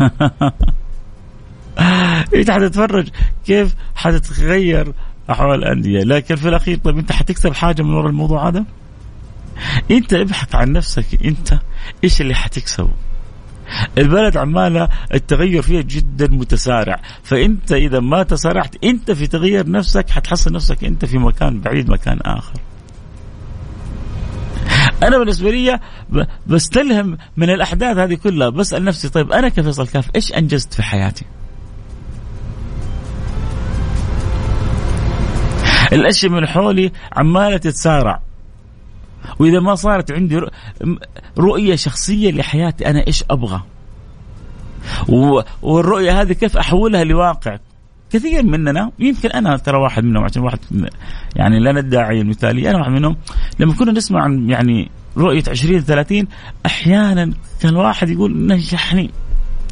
انت 2.34 2.50
حتتفرج 2.50 3.08
كيف 3.46 3.74
حتتغير 3.94 4.92
أحوال 5.30 5.58
الأندية؟ 5.58 6.00
لكن 6.00 6.36
في 6.36 6.48
الأخير 6.48 6.78
طيب 6.78 6.98
أنت 6.98 7.12
حتكسب 7.12 7.52
حاجة 7.52 7.82
من 7.82 7.94
وراء 7.94 8.10
الموضوع 8.10 8.48
هذا؟ 8.48 8.64
أنت 9.90 10.12
ابحث 10.12 10.54
عن 10.54 10.72
نفسك 10.72 11.24
أنت 11.24 11.58
إيش 12.04 12.20
اللي 12.20 12.34
حتكسبه؟ 12.34 12.90
البلد 13.98 14.36
عمالة 14.36 14.88
التغير 15.14 15.62
فيها 15.62 15.82
جدا 15.82 16.28
متسارع 16.28 17.00
فأنت 17.22 17.72
إذا 17.72 18.00
ما 18.00 18.22
تسارعت 18.22 18.84
أنت 18.84 19.10
في 19.10 19.26
تغيير 19.26 19.70
نفسك 19.70 20.10
حتحصل 20.10 20.52
نفسك 20.52 20.84
أنت 20.84 21.04
في 21.04 21.18
مكان 21.18 21.60
بعيد 21.60 21.90
مكان 21.90 22.18
آخر. 22.20 22.54
أنا 25.02 25.18
بالنسبة 25.18 25.50
لي 25.50 25.80
بستلهم 26.46 27.18
من 27.36 27.50
الأحداث 27.50 27.96
هذه 27.96 28.14
كلها 28.14 28.48
بسأل 28.48 28.84
نفسي 28.84 29.08
طيب 29.08 29.32
أنا 29.32 29.48
كفيصل 29.48 29.88
كاف 29.88 30.10
إيش 30.16 30.32
أنجزت 30.32 30.74
في 30.74 30.82
حياتي؟ 30.82 31.24
الأشياء 35.94 36.32
من 36.32 36.46
حولي 36.46 36.92
عمالة 37.12 37.56
تتسارع. 37.56 38.20
وإذا 39.38 39.60
ما 39.60 39.74
صارت 39.74 40.12
عندي 40.12 40.40
رؤية 41.38 41.76
شخصية 41.76 42.30
لحياتي 42.30 42.86
أنا 42.86 43.06
إيش 43.06 43.24
أبغى؟ 43.30 43.62
والرؤية 45.62 46.20
هذه 46.20 46.32
كيف 46.32 46.56
أحولها 46.56 47.04
لواقع؟ 47.04 47.58
كثير 48.10 48.42
مننا 48.42 48.90
يمكن 48.98 49.30
أنا 49.30 49.56
ترى 49.56 49.78
واحد 49.78 50.04
منهم 50.04 50.24
عشان 50.24 50.42
واحد 50.42 50.58
يعني 51.36 51.60
لا 51.60 51.72
ندعي 51.72 52.20
المثالية 52.20 52.70
أنا 52.70 52.78
واحد 52.78 52.90
منهم. 52.90 53.16
لما 53.58 53.74
كنا 53.74 53.92
نسمع 53.92 54.22
عن 54.22 54.50
يعني 54.50 54.90
رؤية 55.16 55.42
20 55.48 55.80
30 55.80 56.26
أحيانا 56.66 57.32
كان 57.60 57.72
الواحد 57.72 58.08
يقول 58.08 58.46
نجحني 58.46 59.10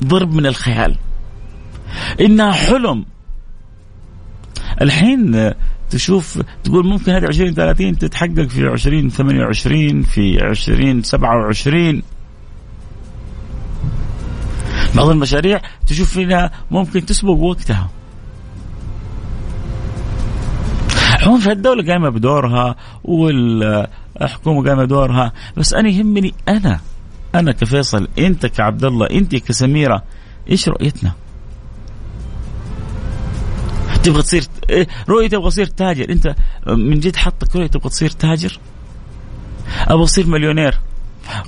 ضرب 0.04 0.34
من 0.34 0.46
الخيال. 0.46 0.96
إنها 2.20 2.52
حلم. 2.52 3.04
الحين 4.80 5.52
تشوف 5.92 6.42
تقول 6.64 6.86
ممكن 6.86 7.12
هذه 7.12 7.26
20 7.26 7.54
30 7.54 7.98
تتحقق 7.98 8.46
في 8.46 8.66
20 8.66 9.10
28 9.10 10.02
في 10.02 10.40
20 10.40 11.02
27 11.02 12.02
بعض 14.94 15.08
المشاريع 15.08 15.60
تشوف 15.86 16.12
فيها 16.12 16.50
ممكن 16.70 17.06
تسبق 17.06 17.30
وقتها. 17.30 17.90
عموما 21.22 21.52
الدولة 21.52 21.86
قايمة 21.86 22.08
بدورها 22.08 22.76
والحكومة 23.04 24.64
قايمة 24.64 24.84
بدورها. 24.84 25.32
بس 25.56 25.74
أنا 25.74 25.88
يهمني 25.88 26.34
أنا 26.48 26.80
أنا 27.34 27.52
كفيصل 27.52 28.08
أنت 28.18 28.46
كعبد 28.46 28.84
الله 28.84 29.06
أنت 29.10 29.36
كسميرة 29.36 30.02
إيش 30.50 30.68
رؤيتنا؟ 30.68 31.12
تبغى 34.02 34.22
تصير 34.22 34.42
إيه 34.70 34.88
رؤية 35.08 35.28
تبغى 35.28 35.50
تصير 35.50 35.66
تاجر. 35.66 36.10
انت 36.10 36.34
من 36.66 37.00
جد 37.00 37.16
حطك 37.16 37.56
رؤية 37.56 37.66
تبغى 37.66 37.88
تصير 37.88 38.10
تاجر؟ 38.10 38.58
أبغى 39.80 40.04
اصير 40.04 40.26
مليونير. 40.26 40.78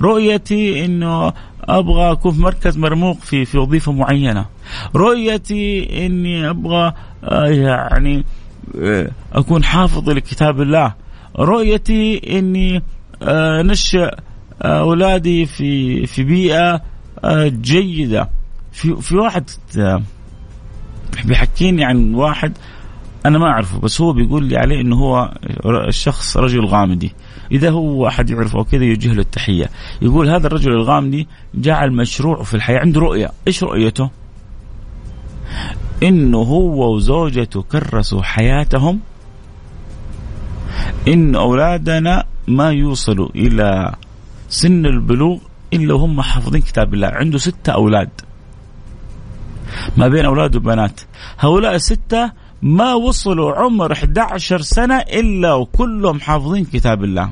رؤيتي 0.01 0.85
إنه 0.85 1.33
أبغى 1.63 2.11
أكون 2.11 2.31
في 2.31 2.41
مركز 2.41 2.77
مرموق 2.77 3.19
في 3.19 3.45
في 3.45 3.57
وظيفة 3.57 3.91
معينة. 3.91 4.45
رؤيتي 4.95 6.05
إني 6.05 6.49
أبغى 6.49 6.93
آه، 7.23 7.47
يعني 7.47 8.23
آه، 8.81 9.11
أكون 9.33 9.63
حافظ 9.63 10.09
لكتاب 10.09 10.61
الله. 10.61 10.93
رؤيتي 11.39 12.21
إني 12.39 12.81
آه، 13.23 13.61
نشئ 13.61 14.15
أولادي 14.61 15.45
في 15.45 16.05
في 16.05 16.23
بيئة 16.23 16.81
جيدة. 17.47 18.29
في 18.71 18.95
في 19.01 19.15
واحد 19.15 19.49
بيحكيني 21.23 21.85
عن 21.85 22.13
واحد 22.13 22.57
أنا 23.25 23.37
ما 23.37 23.45
أعرفه 23.45 23.79
بس 23.79 24.01
هو 24.01 24.13
بيقول 24.13 24.45
لي 24.45 24.57
عليه 24.57 24.81
إنه 24.81 24.95
هو 24.95 25.33
الشخص 25.87 26.37
رجل 26.37 26.65
غامدي. 26.65 27.13
إذا 27.51 27.69
هو 27.69 28.07
احد 28.07 28.29
يعرفه 28.29 28.63
كذا 28.63 28.83
يوجه 28.83 29.13
له 29.13 29.21
التحية. 29.21 29.69
يقول 30.01 30.29
هذا 30.29 30.47
الرجل 30.47 30.71
الغامدي 30.71 31.27
جعل 31.55 31.91
مشروعه 31.91 32.43
في 32.43 32.53
الحياة. 32.53 32.79
عنده 32.79 32.99
رؤية. 33.01 33.31
إيش 33.47 33.63
رؤيته؟ 33.63 34.09
إنه 36.03 36.37
هو 36.37 36.95
وزوجته 36.95 37.61
كرسوا 37.61 38.21
حياتهم. 38.21 38.99
إن 41.07 41.35
أولادنا 41.35 42.23
ما 42.47 42.71
يوصلوا 42.71 43.29
إلى 43.35 43.95
سن 44.49 44.85
البلوغ 44.85 45.37
إلا 45.73 45.93
وهم 45.93 46.21
حافظين 46.21 46.61
كتاب 46.61 46.93
الله. 46.93 47.07
عنده 47.07 47.37
ستة 47.37 47.73
أولاد. 47.73 48.09
ما 49.97 50.07
بين 50.07 50.25
أولاد 50.25 50.55
وبنات. 50.55 51.01
هؤلاء 51.39 51.75
الستة 51.75 52.31
ما 52.61 52.93
وصلوا 52.93 53.55
عمر 53.55 53.91
11 53.91 54.61
سنة 54.61 54.97
إلا 54.97 55.53
وكلهم 55.53 56.19
حافظين 56.19 56.65
كتاب 56.65 57.03
الله. 57.03 57.31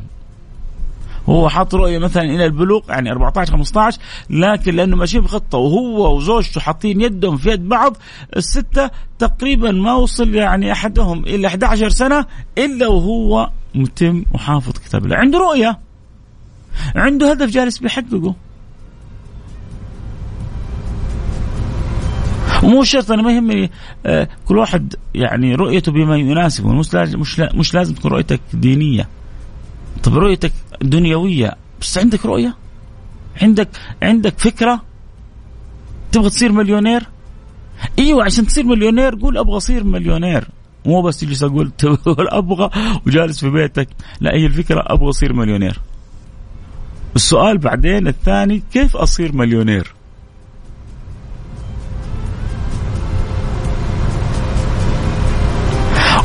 هو 1.29 1.49
حاط 1.49 1.75
رؤية 1.75 1.99
مثلا 1.99 2.23
إلى 2.23 2.45
البلوغ 2.45 2.81
يعني 2.89 3.11
14 3.11 3.51
15 3.51 3.99
لكن 4.29 4.75
لأنه 4.75 4.95
ماشيين 4.95 5.23
بخطة 5.23 5.57
وهو 5.57 6.17
وزوجته 6.17 6.61
حاطين 6.61 7.01
يدهم 7.01 7.37
في 7.37 7.49
يد 7.49 7.69
بعض 7.69 7.97
الستة 8.35 8.89
تقريبا 9.19 9.71
ما 9.71 9.93
وصل 9.93 10.35
يعني 10.35 10.71
أحدهم 10.71 11.23
إلى 11.23 11.47
11 11.47 11.89
سنة 11.89 12.25
إلا 12.57 12.87
وهو 12.87 13.49
متم 13.75 14.25
وحافظ 14.33 14.71
كتاب 14.71 15.05
الله. 15.05 15.15
عنده 15.15 15.39
رؤية. 15.39 15.79
عنده 16.95 17.31
هدف 17.31 17.49
جالس 17.49 17.77
بيحققه 17.77 18.35
ومو 22.63 22.83
شرط 22.83 23.11
أنا 23.11 23.21
ما 23.21 23.31
يهمني 23.31 23.71
آه، 24.05 24.27
كل 24.45 24.57
واحد 24.57 24.95
يعني 25.15 25.55
رؤيته 25.55 25.91
بما 25.91 26.17
يناسبه. 26.17 26.73
مش 26.73 26.93
لازم 26.93 27.19
مش, 27.53 27.73
لازم 27.73 27.93
تكون 27.93 28.11
رؤيتك 28.11 28.39
دينية. 28.53 29.07
طب 30.03 30.17
رؤيتك 30.17 30.51
دنيوية 30.81 31.55
بس 31.81 31.97
عندك 31.97 32.25
رؤية؟ 32.25 32.55
عندك 33.41 33.69
عندك 34.01 34.39
فكرة؟ 34.39 34.81
تبغى 36.11 36.29
تصير 36.29 36.51
مليونير؟ 36.51 37.03
إيوه 37.99 38.23
عشان 38.23 38.47
تصير 38.47 38.65
مليونير 38.65 39.15
قول 39.15 39.37
أبغى 39.37 39.57
أصير 39.57 39.83
مليونير. 39.83 40.47
مو 40.85 41.01
بس 41.01 41.19
تجلس 41.19 41.43
أقول 41.43 41.71
أبغى 42.19 42.69
وجالس 43.07 43.39
في 43.39 43.49
بيتك. 43.49 43.87
لا 44.21 44.33
هي 44.33 44.45
الفكرة 44.45 44.83
أبغى 44.87 45.09
أصير 45.09 45.33
مليونير. 45.33 45.79
السؤال 47.15 47.57
بعدين 47.57 48.07
الثاني 48.07 48.63
كيف 48.73 48.95
أصير 48.97 49.35
مليونير؟ 49.35 49.93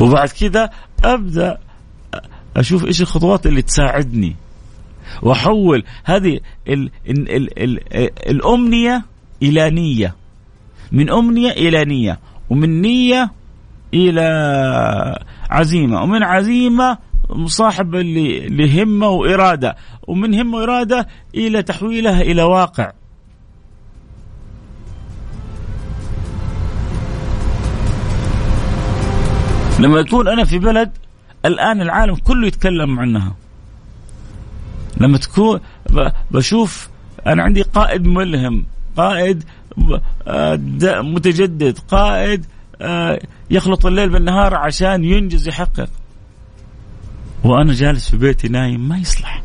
وبعد 0.01 0.29
كذا 0.29 0.71
أبدأ 1.05 1.59
أشوف 2.57 2.85
إيش 2.85 3.03
الخطوات 3.03 3.47
اللي 3.47 3.63
تساعدني. 3.63 4.37
وأحول 5.23 5.85
هذه 6.05 6.41
ال 6.69 6.91
ال 7.09 7.37
ال 7.37 7.63
ال 7.63 7.81
الأمنية 8.31 9.05
إلى 9.43 9.71
نية. 9.71 10.15
من 10.93 11.11
أمنية 11.11 11.51
إلى 11.51 11.85
نية 11.85 12.19
ومن 12.51 12.81
نية 12.83 13.31
إلى 13.95 14.29
عزيمة 15.51 16.03
ومن 16.03 16.23
عزيمة 16.23 16.99
مصاحب 17.31 17.95
لهمة 18.51 19.09
وإرادة 19.09 19.77
ومن 20.09 20.35
همة 20.35 20.59
وإرادة 20.59 21.09
إلى 21.35 21.63
تحويلها 21.63 22.21
إلى 22.21 22.43
واقع. 22.43 22.93
لما 29.79 30.01
يكون 30.01 30.29
أنا 30.29 30.45
في 30.45 30.59
بلد 30.59 30.91
الآن 31.45 31.81
العالم 31.81 32.15
كله 32.15 32.47
يتكلم 32.47 33.01
عنها. 33.01 33.35
لما 35.01 35.19
تكون 35.19 35.61
بشوف 36.31 36.89
أنا 37.27 37.43
عندي 37.43 37.63
قائد 37.63 38.07
ملهم 38.07 38.67
قائد 38.97 39.45
آه، 40.29 40.59
متجدد 41.01 41.79
قائد 41.79 42.47
آه، 42.83 43.21
يخلط 43.51 43.87
الليل 43.87 44.09
بالنهار 44.09 44.55
عشان 44.55 45.05
ينجز 45.05 45.49
يحقق. 45.49 45.89
وأنا 47.45 47.73
جالس 47.73 48.11
في 48.11 48.17
بيتي 48.17 48.49
نايم 48.49 48.89
ما 48.89 48.99
يصلح. 48.99 49.43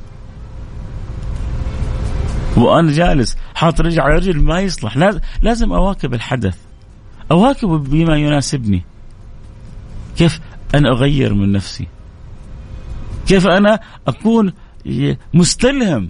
وأنا 2.58 2.92
جالس 2.92 3.38
حاط 3.56 3.82
رجل 3.82 4.02
على 4.02 4.16
رجل 4.16 4.42
ما 4.42 4.60
يصلح. 4.60 4.98
لازم 5.42 5.74
أواكب 5.74 6.14
الحدث. 6.14 6.58
أواكب 7.32 7.70
بما 7.70 8.18
يناسبني. 8.18 8.84
كيف 10.18 10.40
أنا 10.76 10.90
أغير 10.90 11.34
من 11.34 11.52
نفسي؟ 11.52 11.88
كيف 13.28 13.48
أنا 13.48 13.80
أكون 14.08 14.54
مستلهم؟ 15.34 16.10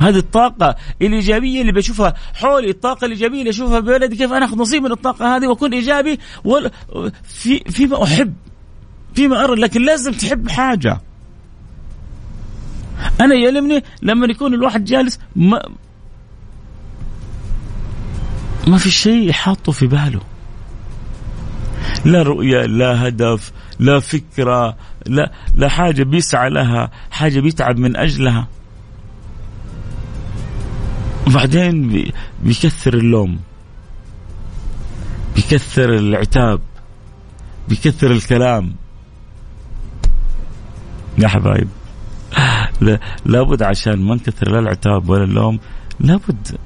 هذه 0.00 0.16
الطاقة 0.18 0.76
الإيجابية 1.02 1.60
اللي 1.60 1.72
بشوفها 1.72 2.14
حولي 2.34 2.70
الطاقة 2.70 3.04
الإيجابية 3.04 3.38
اللي 3.38 3.50
أشوفها 3.50 3.80
ببلدي 3.80 4.16
كيف 4.16 4.32
أنا 4.32 4.44
أخذ 4.44 4.58
نصيب 4.58 4.82
من 4.82 4.92
الطاقة 4.92 5.36
هذه 5.36 5.46
وأكون 5.46 5.74
إيجابي 5.74 6.18
في 7.24 7.58
فيما 7.58 8.04
أحب 8.04 8.34
فيما 9.14 9.44
أرى 9.44 9.54
لكن 9.54 9.82
لازم 9.82 10.12
تحب 10.12 10.48
حاجة. 10.48 11.00
أنا 13.20 13.34
يلمني 13.34 13.84
لما 14.02 14.26
يكون 14.26 14.54
الواحد 14.54 14.84
جالس 14.84 15.18
ما 15.36 15.62
ما 18.66 18.78
في 18.78 18.90
شيء 18.90 19.32
حاطه 19.32 19.72
في 19.72 19.86
باله. 19.86 20.20
لا 22.04 22.22
رؤية 22.22 22.66
لا 22.66 23.08
هدف 23.08 23.52
لا 23.78 24.00
فكرة 24.00 24.76
لا 25.06 25.32
لا 25.54 25.68
حاجة 25.68 26.02
بيسعى 26.02 26.50
لها 26.50 26.90
حاجة 27.10 27.40
بيتعب 27.40 27.78
من 27.78 27.96
أجلها. 27.96 28.48
وبعدين 31.26 32.04
بيكثر 32.42 32.94
اللوم 32.94 33.40
بيكثر 35.36 35.94
العتاب 35.94 36.60
بيكثر 37.68 38.10
الكلام. 38.10 38.74
يا 41.18 41.28
حبايب 41.28 41.68
لابد 43.26 43.62
عشان 43.62 44.02
ما 44.02 44.14
نكثر 44.14 44.50
لا 44.50 44.58
العتاب 44.58 45.08
ولا 45.08 45.24
اللوم 45.24 45.60
لابد. 46.00 46.58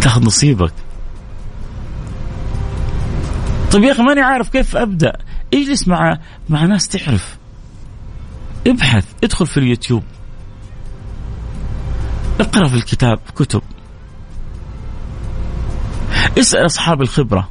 تاخذ 0.00 0.24
نصيبك. 0.24 0.72
طيب 3.72 3.84
يا 3.84 3.92
أخي 3.92 4.02
ماني 4.02 4.20
عارف 4.20 4.48
كيف 4.48 4.76
أبدأ. 4.76 5.12
اجلس 5.54 5.88
مع 5.88 6.18
مع 6.48 6.64
ناس 6.64 6.88
تعرف. 6.88 7.36
ابحث 8.66 9.06
ادخل 9.24 9.46
في 9.46 9.56
اليوتيوب. 9.56 10.02
اقرأ 12.40 12.68
في 12.68 12.74
الكتاب 12.74 13.18
كتب. 13.36 13.62
اسأل 16.38 16.66
أصحاب 16.66 17.02
الخبرة. 17.02 17.48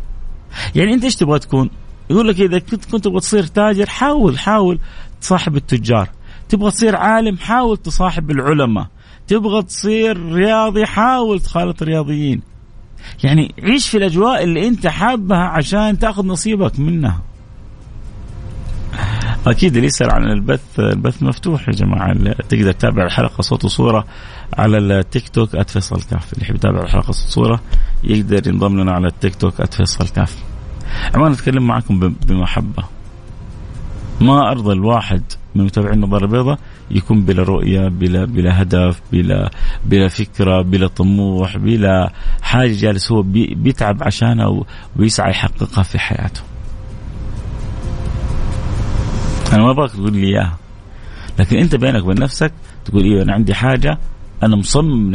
يعني 0.76 0.94
أنت 0.94 1.04
إيش 1.04 1.16
تبغى 1.16 1.40
تكون؟ 1.40 1.70
يقول 2.10 2.28
لك 2.28 2.42
إذا 2.42 2.60
كنت 2.60 2.86
كنت 2.86 3.04
تبغى 3.04 3.20
تصير 3.20 3.44
تاجر 3.44 3.86
حاول 3.86 4.40
حاول 4.40 4.80
تصاحب 5.22 5.56
التجار. 5.56 6.10
تبغى 6.50 6.72
تصير 6.72 6.96
عالم 6.96 7.38
حاول 7.38 7.78
تصاحب 7.78 8.32
العلماء. 8.32 8.88
تبغى 9.28 9.64
تصير 9.64 10.34
رياضي 10.34 10.86
حاول 10.86 11.40
تخالط 11.40 11.82
الرياضيين. 11.82 12.42
يعني 13.24 13.56
عيش 13.64 13.90
في 13.90 13.98
الأجواء 13.98 14.44
اللي 14.44 14.68
أنت 14.68 14.88
حابها 14.88 15.38
عشان 15.38 16.00
تأخذ 16.00 16.26
نصيبك 16.26 16.80
منها. 16.80 17.22
أكيد 19.48 19.76
اللي 19.76 19.88
يسأل 19.88 20.12
عن 20.12 20.24
البث 20.24 20.80
البث 20.80 21.24
مفتوح 21.24 21.68
يا 21.68 21.74
جماعة. 21.74 22.34
تقدر 22.50 22.72
تتابع 22.72 23.06
الحلقة 23.06 23.42
صوت 23.42 23.66
وصورة 23.66 24.06
على 24.58 24.78
التيك 24.78 25.30
توك 25.30 25.62
@فيصل 25.62 26.02
كاف 26.02 26.34
اللي 26.34 26.46
يحب 26.46 26.56
يتابع 26.56 26.84
الحلقة 26.84 27.12
صوت 27.12 27.28
وصورة 27.28 27.62
يقدر 28.04 28.48
ينضم 28.48 28.82
لنا 28.82 28.92
على 28.92 29.08
التيك 29.08 29.36
توك 29.36 29.66
@فيصل 29.76 30.08
كاف 30.08 30.38
عمان 31.16 31.32
أتكلم 31.32 31.68
معكم 31.68 32.00
بمحبة. 32.00 32.84
ما 34.22 34.52
أرضى 34.52 34.74
الواحد 34.74 35.24
من 35.56 35.66
متابعين 35.66 36.04
النظارة 36.04 36.26
البيضاء 36.26 36.60
يكون 36.92 37.22
بلا 37.22 37.44
رؤية 37.44 37.88
بلا 37.88 38.26
بلا 38.26 38.62
هدف 38.62 39.02
بلا 39.12 39.52
بلا 39.86 40.08
فكرة 40.08 40.62
بلا 40.62 40.88
طموح 40.88 41.58
بلا 41.58 42.12
حاجة 42.42 42.72
جالس 42.72 43.12
هو 43.12 43.22
بي 43.22 43.56
بيتعب 43.56 44.04
عشانها 44.04 44.64
ويسعى 44.96 45.32
يحققها 45.32 45.84
في 45.84 46.00
حياته. 46.00 46.42
أنا 49.54 49.64
ما 49.64 49.72
أبغاك 49.72 49.92
تقول 49.92 50.14
لي 50.14 50.28
إياها 50.28 50.58
لكن 51.40 51.58
أنت 51.58 51.76
بينك 51.76 52.04
وبين 52.04 52.20
نفسك 52.20 52.54
تقول 52.86 53.04
أيوه 53.04 53.24
أنا 53.24 53.34
عندي 53.34 53.54
حاجة 53.54 53.98
أنا 54.44 54.56
مصمم 54.56 55.12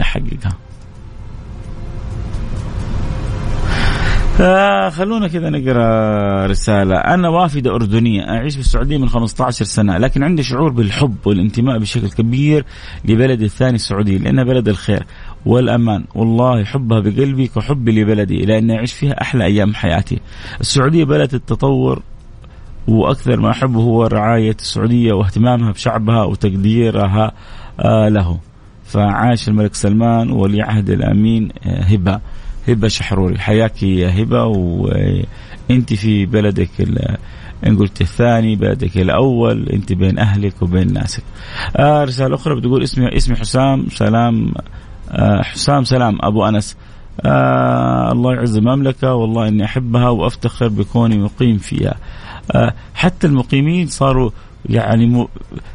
احققها. 4.35 4.91
فخلونا 4.91 5.29
كذا 5.29 5.51
نقرأ 5.51 6.47
رسالة. 6.47 6.97
أنا 6.97 7.29
وافدة 7.29 7.75
أردنية 7.75 8.23
أعيش 8.23 8.55
في 8.55 8.61
السعودية 8.61 8.99
من 8.99 9.09
15 9.09 9.65
سنة 9.65 9.99
لكن 9.99 10.23
عندي 10.23 10.43
شعور 10.43 10.71
بالحب 10.71 11.17
والانتماء 11.25 11.79
بشكل 11.79 12.09
كبير 12.11 12.65
لبلدي 13.05 13.45
الثاني 13.45 13.75
السعودية 13.75 14.19
لأنها 14.19 14.45
بلد 14.45 14.69
الخير 14.69 15.07
والأمان. 15.47 16.05
والله 16.15 16.65
حبها 16.65 17.01
بقلبي 17.01 17.47
كحبي 17.47 18.03
لبلدي 18.03 18.39
لأني 18.39 18.77
أعيش 18.77 18.93
فيها 18.93 19.21
أحلى 19.21 19.45
أيام 19.45 19.75
حياتي. 19.75 20.21
السعودية 20.61 21.05
بلد 21.05 21.35
التطور 21.35 22.03
وأكثر 22.89 23.41
ما 23.41 23.51
أحبه 23.51 23.81
هو 23.81 24.07
رعاية 24.07 24.57
السعودية 24.61 25.13
واهتمامها 25.13 25.73
بشعبها 25.73 26.25
وتقديرها 26.25 27.33
آه، 27.81 28.09
له. 28.09 28.39
فعاش 28.85 29.49
الملك 29.49 29.75
سلمان 29.75 30.31
ولي 30.31 30.63
عهد 30.63 30.91
الأمين 30.91 31.49
آه، 31.67 31.83
هبة. 31.83 32.21
هبة 32.69 32.89
شحروري 32.89 33.39
حياك 33.39 33.83
يا 33.83 34.23
هبة 34.23 34.45
وانت 34.45 35.95
في 35.95 36.27
بلدك 36.27 36.71
إن 37.67 37.77
قلت 37.77 38.01
الثاني 38.01 38.57
بلدك 38.57 38.97
الأول 38.99 39.69
انت 39.69 39.93
بين 39.93 40.19
أهلك 40.19 40.63
وبين 40.63 40.93
ناسك. 40.93 41.23
آه 41.77 42.05
رسالة 42.05 42.35
أخرى 42.35 42.57
بتقول 42.57 42.83
اسمي 42.83 43.17
اسمي 43.17 43.37
حسام 43.37 43.87
سلام 43.89 44.55
آه 45.11 45.43
حسام 45.43 45.85
سلام 45.85 46.19
أبو 46.23 46.45
أنس 46.49 46.77
آه 47.21 48.13
الله 48.13 48.35
يعز 48.35 48.57
المملكه 48.57 49.15
والله 49.15 49.49
إني 49.49 49.65
أحبها 49.65 50.09
وأفتخر 50.09 50.69
بكوني 50.69 51.19
مقيم 51.19 51.59
فيها. 51.59 51.95
آه 52.53 52.75
حتى 52.95 53.27
المقيمين 53.27 53.87
صاروا 53.87 54.31
يعني 54.69 55.27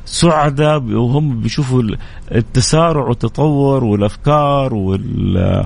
سعداء 0.06 0.84
وهم 0.84 1.42
بيشوفوا 1.42 1.84
التسارع 2.32 3.08
والتطور 3.08 3.84
والأفكار 3.84 4.74
وال 4.74 5.66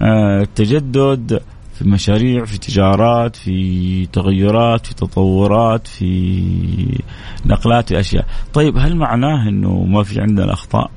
التجدد 0.00 1.42
في 1.74 1.88
مشاريع 1.88 2.44
في 2.44 2.58
تجارات 2.58 3.36
في 3.36 4.06
تغيرات 4.06 4.86
في 4.86 4.94
تطورات 4.94 5.86
في 5.86 7.00
نقلات 7.46 7.88
في 7.88 8.00
أشياء. 8.00 8.26
طيب 8.54 8.78
هل 8.78 8.96
معناه 8.96 9.48
إنه 9.48 9.84
ما 9.84 10.02
في 10.02 10.20
عندنا 10.20 10.52
اخطاء 10.52 10.90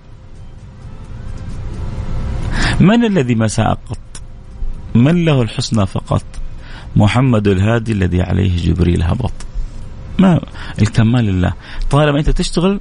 من 2.80 3.06
الذي 3.06 3.36
ما 3.36 3.48
ساء 3.48 3.74
قط؟ 3.74 3.98
من 4.96 5.26
له 5.26 5.42
الحسنى 5.42 5.86
فقط؟ 5.86 6.24
محمد 6.96 7.48
الهادي 7.48 7.92
الذي 7.92 8.22
عليه 8.22 8.58
جبريل 8.58 9.04
هبط. 9.04 9.32
ما 10.20 10.40
الكمال 10.82 11.26
لله. 11.26 11.54
طالما 11.92 12.20
أنت 12.20 12.30
تشتغل 12.30 12.80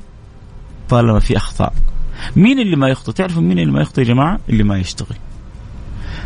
طالما 0.88 1.18
في 1.18 1.36
أخطاء. 1.36 1.72
مين 2.36 2.60
اللي 2.60 2.76
ما 2.76 2.88
يخطئ؟ 2.88 3.12
تعرفوا 3.12 3.42
مين 3.42 3.58
اللي 3.58 3.72
ما 3.72 3.80
يخطئ 3.80 4.00
يا 4.00 4.06
جماعة؟ 4.06 4.40
اللي 4.48 4.62
ما 4.62 4.78
يشتغل. 4.78 5.16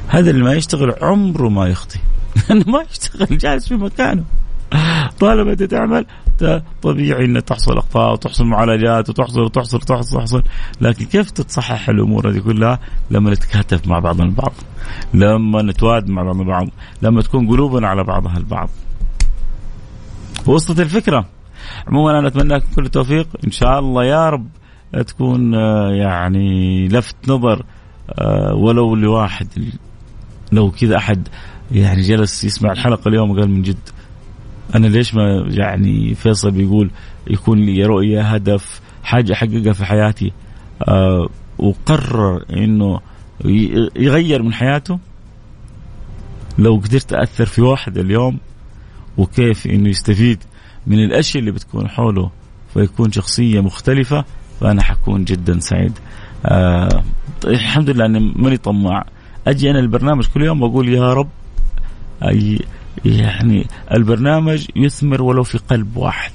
هذا 0.08 0.30
اللي 0.30 0.42
ما 0.42 0.52
يشتغل 0.52 0.94
عمره 1.02 1.48
ما 1.48 1.66
يخطي. 1.66 1.98
لأنه 2.48 2.64
ما 2.66 2.84
يشتغل 2.90 3.38
جالس 3.38 3.68
في 3.68 3.74
مكانه. 3.74 4.24
طالما 5.20 5.52
أنت 5.52 5.62
تعمل 5.62 6.06
طبيعي 6.82 7.24
ان 7.24 7.44
تحصل 7.44 7.78
أخطاء 7.78 8.12
وتحصل 8.12 8.44
معالجات 8.44 9.08
وتحصل 9.08 9.40
وتحصل 9.40 9.76
وتحصل 9.76 10.16
وتحصل. 10.16 10.42
لكن 10.80 11.04
كيف 11.04 11.30
تتصحح 11.30 11.88
الأمور 11.88 12.30
هذه 12.30 12.38
كلها؟ 12.38 12.78
لما 13.10 13.30
نتكاتف 13.30 13.86
مع 13.86 13.98
بعضنا 13.98 14.24
البعض. 14.24 14.52
لما 15.14 15.62
نتواد 15.62 16.08
مع 16.08 16.22
بعضنا 16.22 16.42
البعض. 16.42 16.68
لما 17.02 17.22
تكون 17.22 17.48
قلوبنا 17.48 17.88
على 17.88 18.04
بعضها 18.04 18.36
البعض. 18.36 18.68
وصلت 20.46 20.80
الفكرة. 20.80 21.24
عموما 21.86 22.18
أنا 22.18 22.28
أتمنى 22.28 22.54
لكم 22.54 22.74
كل 22.76 22.84
التوفيق. 22.84 23.28
إن 23.46 23.50
شاء 23.50 23.78
الله 23.78 24.04
يا 24.04 24.30
رب 24.30 24.46
تكون 25.06 25.54
آه، 25.54 25.90
يعني 25.90 26.88
لفت 26.88 27.16
نظر 27.28 27.64
آه، 28.10 28.54
ولو 28.54 28.94
لواحد 28.94 29.48
لو 30.52 30.70
كذا 30.70 30.96
أحد 30.96 31.28
يعني 31.72 32.02
جلس 32.02 32.44
يسمع 32.44 32.72
الحلقة 32.72 33.08
اليوم 33.08 33.30
وقال 33.30 33.50
من 33.50 33.62
جد 33.62 33.78
أنا 34.74 34.86
ليش 34.86 35.14
ما 35.14 35.46
يعني 35.50 36.14
فيصل 36.14 36.50
بيقول 36.50 36.90
يكون 37.30 37.58
لي 37.58 37.84
رؤية 37.84 38.22
هدف 38.22 38.80
حاجة 39.02 39.32
أحققها 39.32 39.72
في 39.72 39.84
حياتي 39.84 40.32
آه 40.88 41.28
وقرر 41.58 42.44
إنه 42.52 43.00
يغير 43.96 44.42
من 44.42 44.52
حياته؟ 44.52 44.98
لو 46.58 46.76
قدرت 46.76 47.12
أثر 47.12 47.46
في 47.46 47.62
واحد 47.62 47.98
اليوم 47.98 48.38
وكيف 49.18 49.66
إنه 49.66 49.88
يستفيد 49.88 50.38
من 50.86 51.04
الأشياء 51.04 51.40
اللي 51.40 51.52
بتكون 51.52 51.88
حوله 51.88 52.30
فيكون 52.74 53.12
شخصية 53.12 53.60
مختلفة 53.60 54.24
فأنا 54.60 54.82
حكون 54.82 55.24
جدا 55.24 55.60
سعيد. 55.60 55.92
آه 56.46 57.02
الحمد 57.44 57.90
لله 57.90 58.06
إني 58.06 58.32
ماني 58.36 58.56
طماع. 58.56 59.06
أجي 59.50 59.70
أنا 59.70 59.78
البرنامج 59.78 60.26
كل 60.34 60.42
يوم 60.42 60.62
وأقول 60.62 60.88
يا 60.88 61.12
رب 61.12 61.28
أي 62.22 62.58
يعني 63.04 63.66
البرنامج 63.94 64.66
يثمر 64.76 65.22
ولو 65.22 65.42
في 65.42 65.58
قلب 65.58 65.96
واحد. 65.96 66.32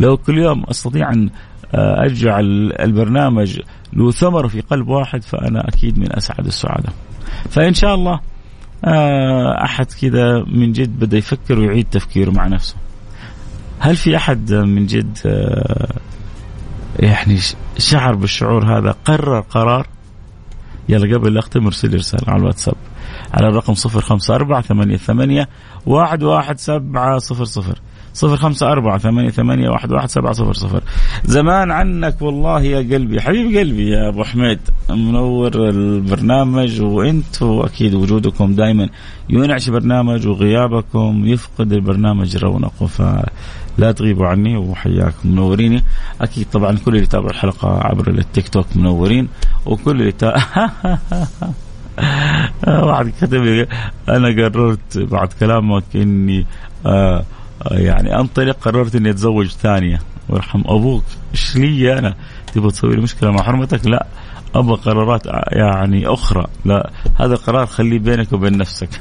لو 0.00 0.16
كل 0.16 0.38
يوم 0.38 0.64
أستطيع 0.64 1.12
أن 1.12 1.30
آه، 1.74 2.06
اجعل 2.06 2.72
البرنامج 2.80 3.60
له 3.92 4.10
ثمر 4.10 4.48
في 4.48 4.60
قلب 4.60 4.88
واحد 4.88 5.22
فأنا 5.22 5.68
أكيد 5.68 5.98
من 5.98 6.16
أسعد 6.16 6.46
السعداء 6.46 6.92
فإن 7.50 7.74
شاء 7.74 7.94
الله 7.94 8.20
آه، 8.84 9.64
أحد 9.64 9.86
كذا 10.00 10.44
من 10.46 10.72
جد 10.72 10.98
بدأ 10.98 11.18
يفكر 11.18 11.58
ويعيد 11.58 11.86
تفكيره 11.90 12.30
مع 12.30 12.46
نفسه. 12.46 12.76
هل 13.78 13.96
في 13.96 14.16
أحد 14.16 14.52
من 14.52 14.86
جد 14.86 15.18
آه، 15.26 15.94
يعني 16.98 17.38
شعر 17.78 18.14
بالشعور 18.14 18.78
هذا 18.78 18.94
قرر 19.04 19.40
قرار؟ 19.40 19.86
يلا 20.88 21.16
قبل 21.16 21.38
أختم 21.38 21.66
أرسل 21.66 21.94
رسالة 21.94 22.24
على 22.28 22.40
الواتساب. 22.40 22.74
على 23.34 23.48
الرقم 23.48 23.74
054 23.74 24.60
88 24.62 25.46
11700 25.86 27.74
صفر 28.14 28.36
خمسة 28.36 28.72
أربعة 28.72 28.98
ثمانية 28.98 29.30
ثمانية 29.30 29.68
واحد 29.68 29.92
واحد 29.92 30.08
سبعة 30.08 30.32
صفر 30.32 30.52
صفر. 30.52 30.82
زمان 31.24 31.70
عنك 31.70 32.22
والله 32.22 32.62
يا 32.62 32.78
قلبي. 32.78 33.20
حبيب 33.20 33.58
قلبي 33.58 33.88
يا 33.88 34.08
أبو 34.08 34.24
حميد 34.24 34.58
منور 34.90 35.68
البرنامج 35.68 36.80
وأنتوا 36.80 37.66
أكيد 37.66 37.94
وجودكم 37.94 38.54
دائما 38.54 38.88
ينعش 39.30 39.68
برنامج 39.68 40.26
وغيابكم 40.26 41.26
يفقد 41.26 41.72
البرنامج 41.72 42.36
رونقه. 42.36 43.24
فلا 43.76 43.92
تغيبوا 43.92 44.26
عني 44.26 44.56
وحياكم 44.56 45.28
منوريني. 45.28 45.84
أكيد 46.20 46.46
طبعا 46.52 46.78
كل 46.84 46.90
اللي 46.90 47.02
يتابع 47.02 47.30
الحلقة 47.30 47.86
عبر 47.86 48.08
التيك 48.08 48.48
توك 48.48 48.66
منورين 48.76 49.28
وكل 49.66 49.90
اللي 50.00 50.12
تا... 50.12 50.34
واحد 52.86 53.12
كتب 53.20 53.42
لي 53.42 53.66
أنا 54.08 54.28
قررت 54.28 54.98
بعد 54.98 55.32
كلامك 55.40 55.84
إني 55.94 56.46
آه 56.86 57.24
يعني 57.70 58.20
أنطلق 58.20 58.56
قررت 58.60 58.94
إني 58.94 59.10
أتزوج 59.10 59.46
ثانية. 59.46 59.98
ويرحم 60.28 60.62
أبوك. 60.66 61.04
إيش 61.32 61.56
لي 61.56 61.98
أنا؟ 61.98 62.14
تبغى 62.54 62.70
تسوي 62.70 62.96
لي 62.96 63.02
مشكلة 63.02 63.30
مع 63.30 63.42
حرمتك؟ 63.42 63.86
لا. 63.86 64.06
أبغى 64.54 64.76
قرارات 64.76 65.26
يعني 65.52 66.06
أخرى. 66.06 66.46
لا. 66.64 66.90
هذا 67.20 67.34
القرار 67.34 67.66
خليه 67.66 67.98
بينك 67.98 68.32
وبين 68.32 68.58
نفسك. 68.58 69.00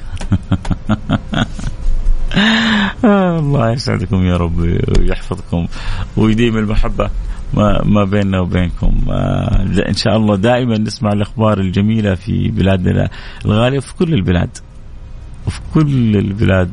آه 0.90 1.46
الله 3.40 3.72
يسعدكم 3.72 4.26
يا 4.26 4.38
رب 4.38 4.60
ويحفظكم 5.00 5.68
ويديم 6.18 6.58
المحبة 6.58 7.10
ما 7.86 8.04
بيننا 8.04 8.40
وبينكم. 8.40 9.06
آه 9.10 9.62
إن 9.88 9.94
شاء 9.94 10.18
الله 10.18 10.36
دائما 10.36 10.78
نسمع 10.78 11.12
الأخبار 11.14 11.60
الجميلة 11.60 12.16
في 12.16 12.48
بلادنا 12.48 13.10
الغالية 13.46 13.78
وفي 13.78 13.96
كل 13.96 14.14
البلاد. 14.14 14.58
وفي 15.48 15.60
كل 15.74 16.18
البلاد 16.18 16.72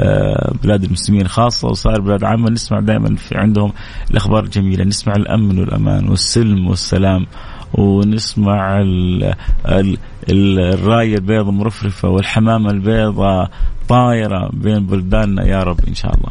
آه 0.00 0.54
بلاد 0.62 0.84
المسلمين 0.84 1.28
خاصة 1.28 1.68
وصار 1.68 2.00
بلاد 2.00 2.24
عامة 2.24 2.50
نسمع 2.50 2.80
دائما 2.80 3.16
في 3.16 3.36
عندهم 3.36 3.72
الأخبار 4.10 4.44
الجميلة. 4.44 4.84
نسمع 4.84 5.12
الأمن 5.16 5.58
والأمان 5.58 6.08
والسلم 6.08 6.66
والسلام. 6.68 7.26
ونسمع 7.74 8.80
ال 8.80 9.34
ال 9.66 9.98
الراية 10.30 11.14
البيضاء 11.14 11.50
مرفرفة 11.50 12.08
والحمامة 12.08 12.70
البيضاء 12.70 13.50
طايرة 13.88 14.50
بين 14.52 14.86
بلداننا 14.86 15.46
يا 15.46 15.62
رب 15.62 15.80
إن 15.88 15.94
شاء 15.94 16.14
الله. 16.14 16.30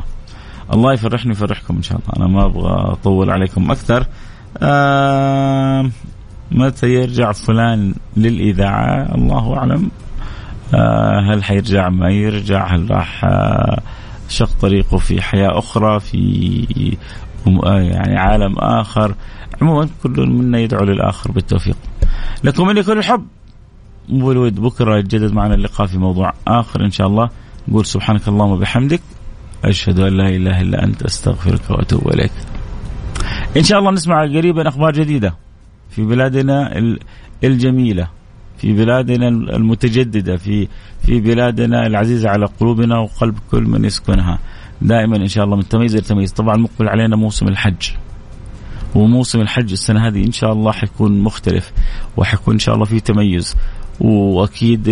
الله 0.73 0.93
يفرحني 0.93 1.29
ويفرحكم 1.29 1.75
إن 1.75 1.81
شاء 1.81 1.97
الله. 1.97 2.13
أنا 2.17 2.27
ما 2.33 2.45
أبغى 2.45 2.91
أطول 2.91 3.29
عليكم 3.29 3.71
أكثر. 3.71 4.05
آه 4.57 5.89
متى 6.51 6.87
يرجع 6.87 7.31
فلان 7.31 7.93
للإذاعة؟ 8.17 9.15
الله 9.15 9.57
أعلم. 9.57 9.91
آه 10.73 11.19
هل 11.19 11.43
حيرجع؟ 11.43 11.89
ما 11.89 12.09
يرجع. 12.09 12.75
هل 12.75 12.91
راح 12.91 13.25
آه 13.25 13.81
شق 14.29 14.49
طريقه 14.61 14.97
في 14.97 15.21
حياة 15.21 15.57
أخرى 15.59 15.99
في 15.99 16.97
يعني 17.65 18.17
عالم 18.17 18.55
آخر. 18.57 19.15
عموما 19.61 19.89
كل 20.03 20.29
منا 20.29 20.59
يدعو 20.59 20.85
للآخر 20.85 21.31
بالتوفيق. 21.31 21.77
لكم 22.43 22.67
مني 22.67 22.83
كل 22.83 22.97
الحب. 22.97 23.25
والود 24.09 24.59
بكرة 24.59 24.97
يتجدد 24.97 25.33
معنا 25.33 25.53
اللقاء 25.53 25.87
في 25.87 25.97
موضوع 25.97 26.33
آخر 26.47 26.85
إن 26.85 26.91
شاء 26.91 27.07
الله. 27.07 27.29
نقول 27.67 27.85
سبحانك 27.85 28.27
اللهم 28.27 28.51
وبحمدك. 28.51 29.01
أشهد 29.65 29.99
أن 29.99 30.17
لا 30.17 30.29
إله 30.29 30.61
إلا 30.61 30.83
أنت 30.83 31.03
أستغفرك 31.03 31.69
وأتوب 31.69 32.07
إليك. 32.07 32.31
إن 33.57 33.63
شاء 33.63 33.79
الله 33.79 33.91
نسمع 33.91 34.21
قريبا 34.21 34.67
أخبار 34.67 34.91
جديدة 34.91 35.35
في 35.89 36.03
بلادنا 36.03 36.77
الجميلة 37.43 38.07
في 38.57 38.73
بلادنا 38.73 39.27
المتجددة 39.27 40.37
في 40.37 40.67
في 41.05 41.19
بلادنا 41.19 41.87
العزيزة 41.87 42.29
على 42.29 42.45
قلوبنا 42.45 42.99
وقلب 42.99 43.35
كل 43.51 43.63
من 43.63 43.85
يسكنها. 43.85 44.39
دائما 44.83 45.17
إن 45.17 45.27
شاء 45.27 45.45
الله 45.45 45.55
من 45.55 45.67
تميز 45.67 45.95
إلى 45.95 46.03
تميز 46.03 46.31
طبعا 46.31 46.57
مقبل 46.57 46.89
علينا 46.89 47.15
موسم 47.15 47.47
الحج. 47.47 47.89
وموسم 48.95 49.41
الحج 49.41 49.71
السنة 49.71 50.07
هذه 50.07 50.25
إن 50.25 50.31
شاء 50.31 50.53
الله 50.53 50.71
حيكون 50.71 51.19
مختلف 51.19 51.71
وحيكون 52.17 52.53
إن 52.53 52.59
شاء 52.59 52.75
الله 52.75 52.85
في 52.85 52.99
تميز. 52.99 53.55
وأكيد 53.99 54.87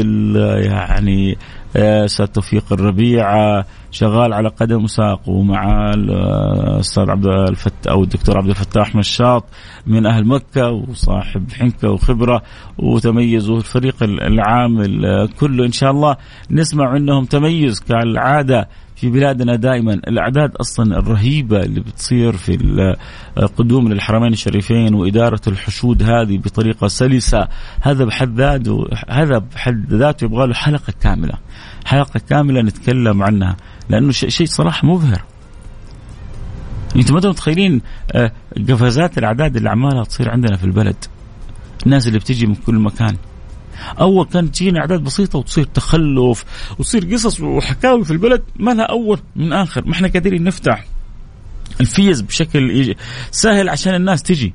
يعني 0.65 1.38
آه، 1.75 2.06
أستاذ 2.06 2.25
توفيق 2.25 2.73
الربيع 2.73 3.25
شغال 3.91 4.34
على 4.34 4.49
قدم 4.49 4.84
وساق 4.84 5.30
ومع 5.30 5.91
الاستاذ 5.93 7.10
عبد 7.10 7.25
الفتاح 7.25 7.93
أو 7.93 8.04
الدكتور 8.04 8.38
عبد 8.38 8.49
الفتاح 8.49 8.95
مشاط 8.95 9.45
من 9.88 10.06
أهل 10.06 10.27
مكة 10.27 10.69
وصاحب 10.69 11.51
حنكة 11.51 11.89
وخبرة 11.89 12.41
وتميز 12.77 13.49
والفريق 13.49 14.04
العامل 14.04 15.27
كله. 15.39 15.65
إن 15.65 15.71
شاء 15.71 15.91
الله 15.91 16.17
نسمع 16.51 16.93
منهم 16.93 17.25
تميز 17.25 17.80
كالعادة 17.80 18.69
في 19.02 19.10
بلادنا 19.10 19.56
دائما. 19.56 19.94
الأعداد 19.94 20.56
أصلا 20.56 21.00
الرهيبة 21.00 21.64
اللي 21.64 21.80
بتصير 21.80 22.38
في 22.38 22.58
القدوم 23.38 23.94
للحرمين 23.94 24.34
الشريفين 24.34 24.94
وإدارة 24.94 25.42
الحشود 25.48 26.04
هذه 26.04 26.38
بطريقة 26.38 26.88
سلسة. 26.88 27.48
هذا 27.82 28.06
بحد 28.06 28.38
ذاته 28.38 28.88
هذا 29.10 29.38
بحد 29.38 29.94
ذاته 29.94 30.26
يبغى 30.26 30.48
له 30.48 30.54
حلقة 30.54 30.94
كاملة. 31.02 31.34
حلقة 31.86 32.22
كاملة 32.30 32.62
نتكلم 32.62 33.24
عنها 33.24 33.58
لأنه 33.90 34.12
شيء 34.12 34.48
صراحة 34.48 34.88
مبهر. 34.88 35.24
أنتم 36.96 37.14
ما 37.14 37.30
متخيلين 37.30 37.82
آه، 38.12 38.32
قفزات 38.70 39.18
الأعداد 39.18 39.56
اللي 39.56 39.70
عمالها 39.70 40.04
تصير 40.04 40.30
عندنا 40.32 40.58
في 40.58 40.64
البلد. 40.64 41.06
الناس 41.86 42.08
اللي 42.08 42.20
بتجي 42.20 42.48
من 42.48 42.56
كل 42.56 42.76
مكان. 42.76 43.16
اول 44.00 44.26
كانت 44.26 44.56
تجينا 44.56 44.80
أعداد 44.80 45.04
بسيطة 45.04 45.39
وتصير 45.39 45.63
تخلف 45.63 46.46
وتصير 46.80 47.13
قصص 47.13 47.41
وحكاوي 47.41 48.06
في 48.06 48.12
البلد 48.12 48.44
ما 48.56 48.72
لها 48.72 48.86
أول 48.86 49.20
من 49.36 49.54
آخر. 49.54 49.86
ما 49.86 49.94
إحنا 49.94 50.08
قادرين 50.08 50.44
نفتح 50.44 50.86
الفيز 51.82 52.22
بشكل 52.22 52.96
سهل 53.32 53.70
عشان 53.70 53.96
الناس 53.96 54.24
تجي. 54.24 54.54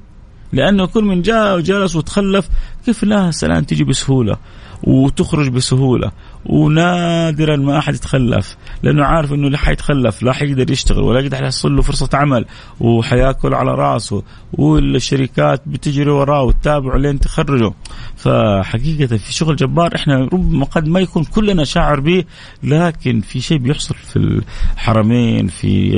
لأنه 0.52 0.86
كل 0.86 1.04
من 1.04 1.22
جاء 1.22 1.56
وجلس 1.56 1.96
وتخلف 1.96 2.48
كيف 2.86 3.04
لا 3.04 3.30
سلام 3.30 3.64
تجي 3.64 3.84
بسهولة 3.84 4.36
وتخرج 4.82 5.48
بسهولة 5.48 6.12
ونادرا 6.46 7.56
ما 7.56 7.78
أحد 7.78 7.94
يتخلف 7.94 8.56
لأنه 8.82 9.04
عارف 9.04 9.32
إنه 9.32 9.50
لا 9.50 9.58
حيتخلف 9.58 10.22
لا 10.22 10.32
حيقدر 10.32 10.70
يشتغل 10.70 10.98
ولا 11.02 11.20
يقدر 11.20 11.42
يحصل 11.42 11.76
له 11.76 11.82
فرصة 11.82 12.08
عمل 12.14 12.44
وحيأكل 12.80 13.54
على 13.54 13.74
رأسه 13.74 14.22
والشركات 14.52 15.62
بتجري 15.66 16.10
وراه 16.10 16.42
وتتابعه 16.42 16.96
لين 16.96 17.20
تخرجه. 17.20 17.72
فحقيقة 18.16 19.16
في 19.16 19.32
شغل 19.32 19.56
جبار 19.56 19.94
إحنا 19.96 20.28
ربما 20.32 20.64
قد 20.64 20.88
ما 20.88 21.00
يكون 21.00 21.24
كلنا 21.24 21.64
شاعر 21.64 22.00
به 22.00 22.24
لكن 22.62 23.20
في 23.20 23.40
شيء 23.40 23.58
بيحصل 23.58 23.94
في 23.94 24.42
الحرمين 24.76 25.46
في 25.46 25.90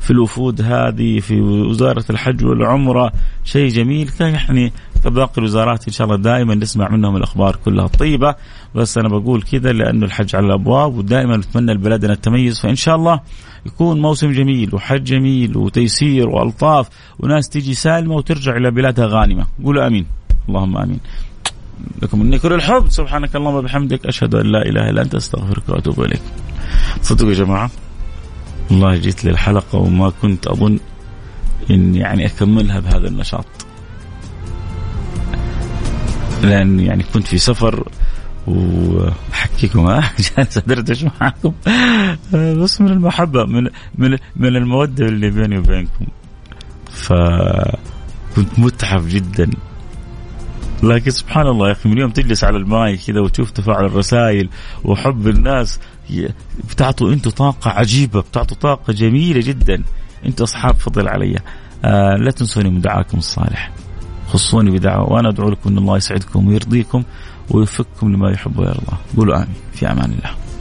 في 0.00 0.10
الوفود 0.10 0.60
هذه 0.60 1.20
في 1.20 1.40
وزارة 1.40 2.04
الحج 2.10 2.44
والعمرة 2.44 3.12
شيء 3.44 3.68
جميل. 3.68 4.08
كان 4.08 4.34
يعني 4.34 4.72
كباقي 5.04 5.38
الوزارات 5.38 5.86
إن 5.88 5.92
شاء 5.92 6.04
الله 6.04 6.16
دائما 6.22 6.54
نسمع 6.54 6.88
منهم 6.88 7.16
الأخبار 7.16 7.56
كلها 7.64 7.84
الطيبة 7.84 8.34
بس 8.74 8.98
أنا 8.98 9.08
بقول 9.08 9.42
كذا 9.42 9.72
لأنه 9.72 10.06
الحج 10.06 10.36
على 10.36 10.46
الأبواب 10.46 10.96
ودائما 10.98 11.36
نتمنى 11.36 11.72
لبلادنا 11.72 12.12
التميز 12.12 12.60
فإن 12.60 12.74
شاء 12.74 12.96
الله 12.96 13.20
يكون 13.66 14.00
موسم 14.00 14.32
جميل 14.32 14.74
وحج 14.74 15.04
جميل 15.04 15.56
وتيسير 15.56 16.28
وألطاف 16.28 16.88
وناس 17.18 17.48
تيجي 17.48 17.74
سالمة 17.74 18.14
وترجع 18.14 18.56
إلى 18.56 18.70
بلادها 18.70 19.06
غانمة. 19.06 19.46
قولوا 19.64 19.86
آمين. 19.86 20.06
اللهم 20.48 20.76
آمين. 20.76 21.00
لكم 22.02 22.20
مني 22.20 22.38
كل 22.38 22.52
الحب. 22.52 22.88
سبحانك 22.88 23.36
اللهم 23.36 23.54
وبحمدك 23.54 24.06
أشهد 24.06 24.34
أن 24.34 24.46
لا 24.46 24.62
إله 24.62 24.90
إلا 24.90 25.02
أنت 25.02 25.14
أستغفرك 25.14 25.68
وأتوب 25.68 26.00
إليك. 26.00 26.22
صدقوا 27.02 27.30
يا 27.30 27.34
جماعة 27.34 27.70
والله 28.70 28.96
جيت 28.96 29.24
للحلقة 29.24 29.78
وما 29.78 30.12
كنت 30.22 30.46
أظن 30.46 30.78
ان 31.70 31.94
يعني 31.94 32.26
أكملها 32.26 32.80
بهذا 32.80 33.08
النشاط. 33.08 33.46
لأن 36.42 36.80
يعني 36.80 37.04
كنت 37.14 37.26
في 37.26 37.38
سفر 37.38 37.84
وأحكيكم 38.46 39.86
ها؟ 39.86 40.12
جالس 40.36 40.58
ادردش 40.58 41.04
معكم 41.04 41.52
بس 42.32 42.80
من 42.80 42.88
المحبة 42.88 43.44
من 43.44 43.68
من 43.94 44.18
من 44.36 44.56
المودة 44.56 45.06
اللي 45.06 45.30
بيني 45.30 45.58
وبينكم. 45.58 46.06
فكنت 46.90 48.58
متعب 48.58 49.02
جدا. 49.08 49.50
لكن 50.82 51.10
سبحان 51.10 51.46
الله 51.46 51.66
يا 51.66 51.72
أخي 51.72 51.88
من 51.88 51.98
يوم 51.98 52.10
تجلس 52.10 52.44
على 52.44 52.56
الماي 52.56 52.96
كذا 52.96 53.20
وتشوف 53.20 53.50
تفاعل 53.50 53.84
الرسائل 53.84 54.48
وحب 54.84 55.28
الناس 55.28 55.80
بتعطوا 56.70 57.12
أنتم 57.12 57.30
طاقة 57.30 57.70
عجيبة 57.70 58.20
بتعطوا 58.20 58.56
طاقة 58.56 58.92
جميلة 58.92 59.40
جدا. 59.40 59.82
أنتم 60.26 60.44
أصحاب 60.44 60.74
فضل 60.74 61.08
علي. 61.08 61.38
آه 61.84 62.16
لا 62.16 62.30
تنسوني 62.30 62.70
من 62.70 62.80
دعاكم 62.80 63.18
الصالح. 63.18 63.70
خصوني 64.32 64.70
بدعوة 64.70 65.12
وأنا 65.12 65.28
أدعو 65.28 65.50
لكم 65.50 65.70
أن 65.70 65.78
الله 65.78 65.96
يسعدكم 65.96 66.48
ويرضيكم 66.48 67.02
ويوفقكم 67.50 68.12
لما 68.12 68.30
يحب 68.30 68.58
ويرضى. 68.58 68.96
قولوا 69.16 69.36
آمين. 69.36 69.54
في 69.72 69.90
أمان 69.90 70.12
الله. 70.12 70.51